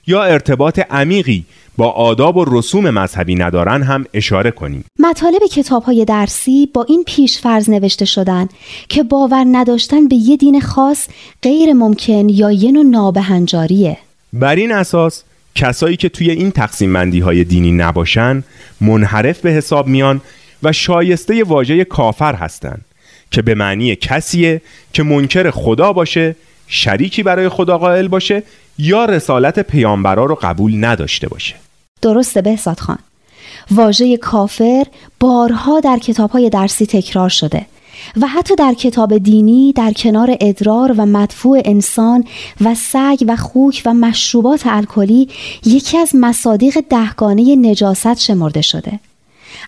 یا 0.06 0.22
ارتباط 0.22 0.80
عمیقی 0.90 1.44
با 1.80 1.90
آداب 1.90 2.36
و 2.36 2.44
رسوم 2.48 2.90
مذهبی 2.90 3.34
ندارن 3.34 3.82
هم 3.82 4.06
اشاره 4.14 4.50
کنیم. 4.50 4.84
مطالب 4.98 5.42
کتاب 5.52 5.82
های 5.82 6.04
درسی 6.04 6.68
با 6.74 6.86
این 6.88 7.04
پیش 7.06 7.38
فرض 7.38 7.70
نوشته 7.70 8.04
شدن 8.04 8.48
که 8.88 9.02
باور 9.02 9.44
نداشتن 9.52 10.08
به 10.08 10.16
یه 10.16 10.36
دین 10.36 10.60
خاص 10.60 11.08
غیر 11.42 11.72
ممکن 11.72 12.28
یا 12.28 12.50
یه 12.50 12.72
نوع 12.72 12.84
نابهنجاریه. 12.84 13.96
بر 14.32 14.56
این 14.56 14.72
اساس 14.72 15.22
کسایی 15.54 15.96
که 15.96 16.08
توی 16.08 16.30
این 16.30 16.50
تقسیم 16.50 16.92
بندی 16.92 17.20
های 17.20 17.44
دینی 17.44 17.72
نباشن 17.72 18.44
منحرف 18.80 19.40
به 19.40 19.50
حساب 19.50 19.86
میان 19.86 20.20
و 20.62 20.72
شایسته 20.72 21.44
واژه 21.44 21.84
کافر 21.84 22.34
هستند 22.34 22.84
که 23.30 23.42
به 23.42 23.54
معنی 23.54 23.96
کسیه 23.96 24.62
که 24.92 25.02
منکر 25.02 25.50
خدا 25.50 25.92
باشه 25.92 26.36
شریکی 26.66 27.22
برای 27.22 27.48
خدا 27.48 27.78
قائل 27.78 28.08
باشه 28.08 28.42
یا 28.78 29.04
رسالت 29.04 29.60
پیامبرا 29.60 30.24
رو 30.24 30.38
قبول 30.42 30.84
نداشته 30.84 31.28
باشه. 31.28 31.54
درسته 32.02 32.42
بهزاد 32.42 32.80
خان. 32.80 32.98
واژه 33.70 34.16
کافر 34.16 34.86
بارها 35.20 35.80
در 35.80 35.98
کتاب 35.98 36.30
های 36.30 36.50
درسی 36.50 36.86
تکرار 36.86 37.28
شده 37.28 37.66
و 38.20 38.26
حتی 38.26 38.56
در 38.56 38.74
کتاب 38.74 39.18
دینی 39.18 39.72
در 39.72 39.92
کنار 39.92 40.36
ادرار 40.40 40.94
و 40.96 41.06
مدفوع 41.06 41.62
انسان 41.64 42.24
و 42.60 42.74
سگ 42.74 43.24
و 43.26 43.36
خوک 43.36 43.82
و 43.86 43.94
مشروبات 43.94 44.62
الکلی 44.64 45.28
یکی 45.64 45.98
از 45.98 46.10
مصادیق 46.14 46.78
دهگانه 46.90 47.56
نجاست 47.56 48.18
شمرده 48.18 48.62
شده. 48.62 49.00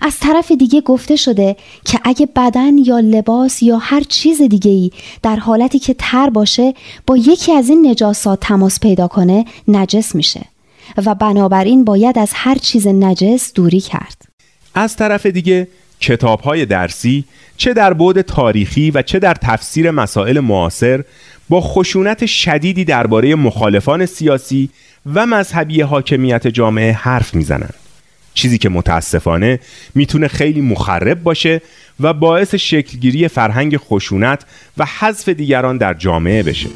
از 0.01 0.19
طرف 0.19 0.53
دیگه 0.53 0.81
گفته 0.81 1.17
شده 1.17 1.57
که 1.85 2.01
اگه 2.05 2.29
بدن 2.37 2.79
یا 2.79 3.01
لباس 3.01 3.63
یا 3.63 3.79
هر 3.79 4.01
چیز 4.01 4.43
دیگه 4.43 4.71
ای 4.71 4.91
در 5.23 5.37
حالتی 5.37 5.79
که 5.79 5.95
تر 5.99 6.31
باشه 6.31 6.75
با 7.07 7.17
یکی 7.17 7.53
از 7.53 7.69
این 7.69 7.87
نجاسات 7.87 8.41
تماس 8.41 8.81
پیدا 8.81 9.09
کنه 9.09 9.45
نجس 9.69 10.15
میشه. 10.15 10.41
و 11.07 11.15
بنابراین 11.15 11.85
باید 11.85 12.19
از 12.19 12.31
هر 12.35 12.55
چیز 12.55 12.87
نجس 12.87 13.53
دوری 13.53 13.81
کرد. 13.81 14.23
از 14.75 14.97
طرف 14.97 15.27
دیگه 15.27 15.69
کتاب 16.01 16.41
های 16.41 16.67
درسی 16.67 17.25
چه 17.57 17.75
در 17.75 17.93
بعد 17.93 18.21
تاریخی 18.21 18.91
و 18.91 19.03
چه 19.03 19.19
در 19.19 19.35
تفسیر 19.35 19.91
مسائل 19.91 20.41
معاصر 20.41 21.05
با 21.49 21.61
خشونت 21.61 22.27
شدیدی 22.27 22.85
درباره 22.85 23.35
مخالفان 23.35 24.07
سیاسی 24.07 24.71
و 25.15 25.27
مذهبی 25.27 25.81
حاکمیت 25.81 26.47
جامعه 26.47 26.93
حرف 26.93 27.35
می‌زنند. 27.35 27.75
چیزی 28.35 28.59
که 28.59 28.69
متاسفانه 28.69 29.61
می‌تونه 29.95 30.29
خیلی 30.29 30.61
مخرب 30.61 31.23
باشه 31.23 31.61
و 32.01 32.13
باعث 32.13 32.55
شکلگیری 32.55 33.29
فرهنگ 33.29 33.77
خشونت 33.77 34.45
و 34.79 34.87
حذف 34.99 35.29
دیگران 35.29 35.79
در 35.79 35.95
جامعه 35.95 36.43
بشه. 36.43 36.69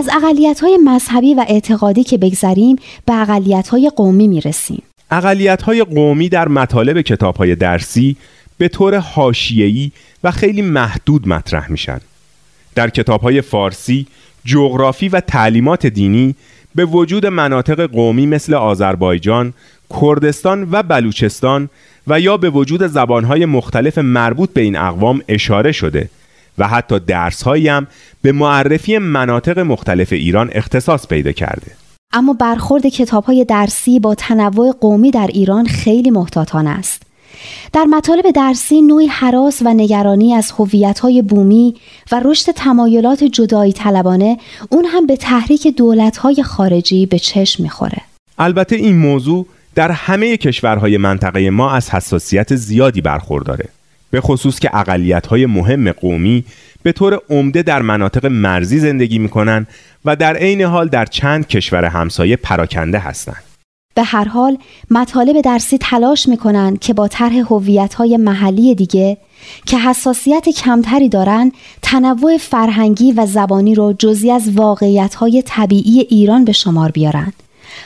از 0.00 0.08
اقلیت 0.12 0.60
های 0.60 0.78
مذهبی 0.84 1.34
و 1.34 1.44
اعتقادی 1.48 2.04
که 2.04 2.18
بگذریم 2.18 2.76
به 3.06 3.14
اقلیت 3.14 3.68
های 3.68 3.90
قومی 3.96 4.28
می‌رسیم. 4.28 4.82
اقلیت 5.10 5.62
های 5.62 5.84
قومی 5.84 6.28
در 6.28 6.48
مطالب 6.48 7.00
کتاب 7.00 7.36
های 7.36 7.54
درسی 7.54 8.16
به 8.58 8.68
طور 8.68 8.98
حاشیه‌ای 8.98 9.90
و 10.24 10.30
خیلی 10.30 10.62
محدود 10.62 11.28
مطرح 11.28 11.70
میشن. 11.70 12.00
در 12.74 12.90
کتاب 12.90 13.20
های 13.20 13.40
فارسی 13.40 14.06
جغرافی 14.44 15.08
و 15.08 15.20
تعلیمات 15.20 15.86
دینی 15.86 16.34
به 16.74 16.84
وجود 16.84 17.26
مناطق 17.26 17.80
قومی 17.80 18.26
مثل 18.26 18.54
آذربایجان، 18.54 19.52
کردستان 20.00 20.68
و 20.72 20.82
بلوچستان 20.82 21.68
و 22.06 22.20
یا 22.20 22.36
به 22.36 22.50
وجود 22.50 22.86
زبانهای 22.86 23.46
مختلف 23.46 23.98
مربوط 23.98 24.52
به 24.52 24.60
این 24.60 24.76
اقوام 24.76 25.22
اشاره 25.28 25.72
شده. 25.72 26.08
و 26.60 26.68
حتی 26.68 26.98
درسهایی 26.98 27.68
هم 27.68 27.86
به 28.22 28.32
معرفی 28.32 28.98
مناطق 28.98 29.58
مختلف 29.58 30.12
ایران 30.12 30.50
اختصاص 30.52 31.06
پیدا 31.06 31.32
کرده. 31.32 31.72
اما 32.12 32.32
برخورد 32.32 32.86
کتاب 32.86 33.24
های 33.24 33.44
درسی 33.44 34.00
با 34.00 34.14
تنوع 34.14 34.72
قومی 34.80 35.10
در 35.10 35.26
ایران 35.26 35.66
خیلی 35.66 36.10
محتاطانه 36.10 36.70
است. 36.70 37.02
در 37.72 37.84
مطالب 37.84 38.30
درسی 38.30 38.82
نوعی 38.82 39.06
حراس 39.06 39.62
و 39.64 39.74
نگرانی 39.74 40.34
از 40.34 40.52
های 41.02 41.22
بومی 41.22 41.74
و 42.12 42.20
رشد 42.24 42.52
تمایلات 42.52 43.24
جدایی 43.24 43.72
طلبانه 43.72 44.38
اون 44.68 44.84
هم 44.84 45.06
به 45.06 45.16
تحریک 45.16 45.80
های 46.20 46.42
خارجی 46.42 47.06
به 47.06 47.18
چشم 47.18 47.62
می‌خوره. 47.62 48.02
البته 48.38 48.76
این 48.76 48.96
موضوع 48.96 49.46
در 49.74 49.90
همه 49.90 50.36
کشورهای 50.36 50.96
منطقه 50.96 51.50
ما 51.50 51.70
از 51.70 51.90
حساسیت 51.90 52.54
زیادی 52.54 53.00
برخورداره. 53.00 53.68
به 54.10 54.20
خصوص 54.20 54.58
که 54.58 54.70
های 55.30 55.46
مهم 55.46 55.92
قومی 55.92 56.44
به 56.82 56.92
طور 56.92 57.20
عمده 57.30 57.62
در 57.62 57.82
مناطق 57.82 58.26
مرزی 58.26 58.78
زندگی 58.78 59.18
می‌کنن 59.18 59.66
و 60.04 60.16
در 60.16 60.36
عین 60.36 60.62
حال 60.62 60.88
در 60.88 61.06
چند 61.06 61.46
کشور 61.46 61.84
همسایه 61.84 62.36
پراکنده 62.36 62.98
هستند. 62.98 63.42
به 63.94 64.02
هر 64.02 64.24
حال 64.24 64.58
مطالب 64.90 65.40
درسی 65.40 65.78
تلاش 65.78 66.28
می‌کنن 66.28 66.76
که 66.76 66.94
با 66.94 67.08
طرح 67.08 67.42
های 67.98 68.16
محلی 68.16 68.74
دیگه 68.74 69.16
که 69.66 69.78
حساسیت 69.78 70.48
کمتری 70.48 71.08
دارن 71.08 71.52
تنوع 71.82 72.38
فرهنگی 72.38 73.12
و 73.12 73.26
زبانی 73.26 73.74
رو 73.74 73.92
جزی 73.98 74.30
از 74.30 74.50
های 75.18 75.42
طبیعی 75.46 76.00
ایران 76.00 76.44
به 76.44 76.52
شمار 76.52 76.90
بیارن 76.90 77.32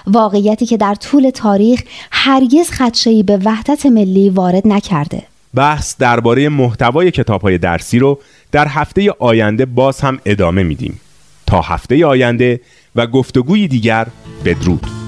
واقعیتی 0.07 0.67
که 0.67 0.77
در 0.77 0.95
طول 0.95 1.31
تاریخ 1.31 1.83
هرگز 2.11 2.71
خدشه‌ای 2.71 3.23
به 3.23 3.37
وحدت 3.45 3.87
ملی 3.87 4.31
وارد 4.31 4.69
نکرده 4.69 5.23
بحث 5.55 5.97
درباره 5.99 6.49
محتوای 6.49 7.13
های 7.43 7.59
درسی 7.59 7.99
رو 7.99 8.21
در 8.53 8.69
هفته 8.69 9.11
آینده 9.19 9.67
باز 9.67 10.01
هم 10.01 10.19
ادامه 10.25 10.63
میدیم. 10.63 11.01
تا 11.47 11.61
هفته 11.61 12.07
آینده 12.07 12.61
و 12.97 13.07
گفتگوی 13.07 13.69
دیگر 13.69 14.07
بدرود. 14.45 15.04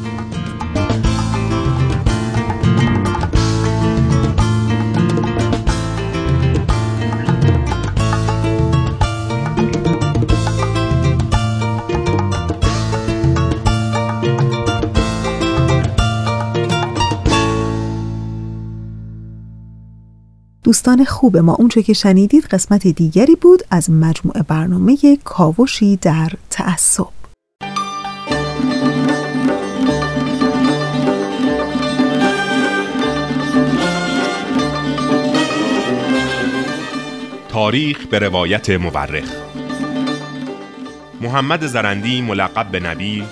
دوستان 20.67 21.05
خوب 21.05 21.37
ما 21.37 21.55
اونچه 21.55 21.83
که 21.83 21.93
شنیدید 21.93 22.45
قسمت 22.45 22.87
دیگری 22.87 23.37
بود 23.37 23.63
از 23.71 23.91
مجموعه 23.91 24.43
برنامه 24.43 24.97
کاوشی 25.25 25.97
در 25.97 26.33
تعصب. 26.51 27.07
تاریخ 37.49 38.07
به 38.07 38.19
روایت 38.19 38.71
مورخ. 38.71 39.33
محمد 41.21 41.67
زرندی 41.67 42.23
ملقب 42.23 42.71
به 42.71 42.81
نبی 42.81 43.25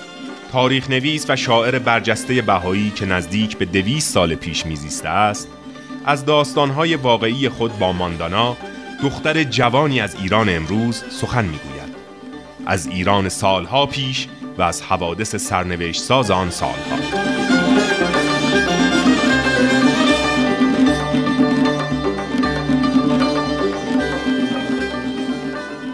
تاریخ 0.51 0.89
نویس 0.89 1.29
و 1.29 1.35
شاعر 1.35 1.79
برجسته 1.79 2.41
بهایی 2.41 2.89
که 2.89 3.05
نزدیک 3.05 3.57
به 3.57 3.65
دویست 3.65 4.13
سال 4.13 4.35
پیش 4.35 4.65
میزیسته 4.65 5.09
است 5.09 5.54
از 6.07 6.25
داستانهای 6.25 6.95
واقعی 6.95 7.49
خود 7.49 7.79
با 7.79 7.91
ماندانا 7.91 8.57
دختر 9.03 9.43
جوانی 9.43 9.99
از 9.99 10.15
ایران 10.15 10.49
امروز 10.49 11.03
سخن 11.09 11.45
می‌گوید. 11.45 11.95
از 12.65 12.87
ایران 12.87 13.29
سالها 13.29 13.85
پیش 13.85 14.27
و 14.57 14.61
از 14.61 14.81
حوادث 14.81 15.35
سرنوشت 15.35 16.01
ساز 16.01 16.31
آن 16.31 16.49
سالها. 16.49 16.97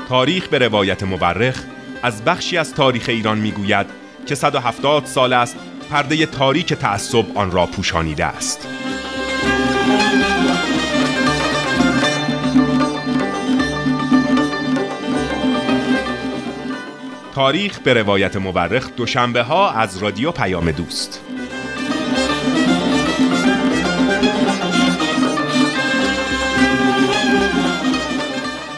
تاریخ 0.09 0.47
به 0.47 0.57
روایت 0.57 1.03
مورخ 1.03 1.63
از 2.03 2.23
بخشی 2.23 2.57
از 2.57 2.73
تاریخ 2.73 3.05
ایران 3.09 3.37
می‌گوید 3.37 3.85
که 4.25 4.35
170 4.35 5.05
سال 5.05 5.33
است 5.33 5.55
پرده 5.91 6.25
تاریک 6.25 6.73
تعصب 6.73 7.25
آن 7.35 7.51
را 7.51 7.65
پوشانیده 7.65 8.25
است. 8.25 8.67
تاریخ 17.35 17.79
به 17.79 17.93
روایت 17.93 18.35
مورخ 18.35 18.89
دوشنبه 18.95 19.43
ها 19.43 19.71
از 19.71 19.97
رادیو 19.97 20.31
پیام 20.31 20.71
دوست 20.71 21.21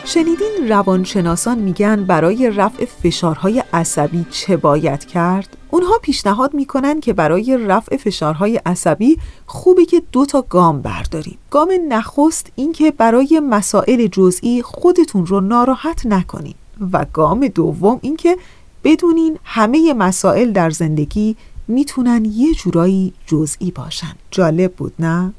شنیدین 0.06 0.70
روانشناسان 0.70 1.60
میگن 1.60 2.04
برای 2.04 2.52
رفع 2.56 2.86
فشارهای 2.86 3.64
عصبی 3.74 4.26
چه 4.32 4.58
باید 4.58 5.06
کرد؟ 5.06 5.58
اونها 5.72 5.98
پیشنهاد 6.02 6.54
می‌کنن 6.54 7.00
که 7.00 7.14
برای 7.14 7.58
رفع 7.68 7.98
فشارهای 7.98 8.62
عصبی 8.66 9.18
خوبه 9.46 9.86
که 9.86 10.02
دو 10.12 10.26
تا 10.26 10.42
گام 10.42 10.82
برداریم. 10.82 11.38
گام 11.50 11.72
نخست 11.88 12.52
اینکه 12.56 12.92
برای 12.92 13.42
مسائل 13.50 14.08
جزئی 14.08 14.62
خودتون 14.62 15.26
رو 15.26 15.42
ناراحت 15.42 16.06
نکنید 16.06 16.63
و 16.92 17.06
گام 17.14 17.48
دوم 17.48 18.00
اینکه 18.02 18.38
بدونین 18.84 19.40
همه 19.44 19.94
مسائل 19.94 20.52
در 20.52 20.70
زندگی 20.70 21.36
می‌تونن 21.68 22.26
یه 22.26 22.54
جورایی 22.54 23.14
جزئی 23.28 23.72
باشن. 23.72 24.16
جالب 24.32 24.74
بود 24.74 24.94
نه؟ 25.00 25.34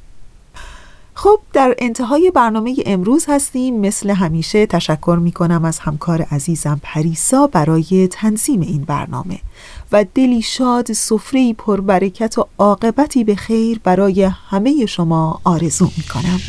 خب 1.17 1.39
در 1.53 1.75
انتهای 1.77 2.31
برنامه 2.31 2.75
امروز 2.85 3.25
هستیم 3.27 3.79
مثل 3.79 4.09
همیشه 4.09 4.65
تشکر 4.65 5.17
می 5.21 5.31
کنم 5.31 5.65
از 5.65 5.79
همکار 5.79 6.21
عزیزم 6.21 6.79
پریسا 6.83 7.47
برای 7.47 8.07
تنظیم 8.11 8.61
این 8.61 8.81
برنامه 8.81 9.39
و 9.91 10.05
دلی 10.15 10.41
شاد 10.41 10.93
سفره 10.93 11.53
پربرکت 11.53 12.37
و 12.37 12.47
عاقبتی 12.57 13.23
به 13.23 13.35
خیر 13.35 13.79
برای 13.83 14.23
همه 14.23 14.85
شما 14.85 15.41
آرزو 15.43 15.85
می 15.97 16.03
کنم 16.03 16.39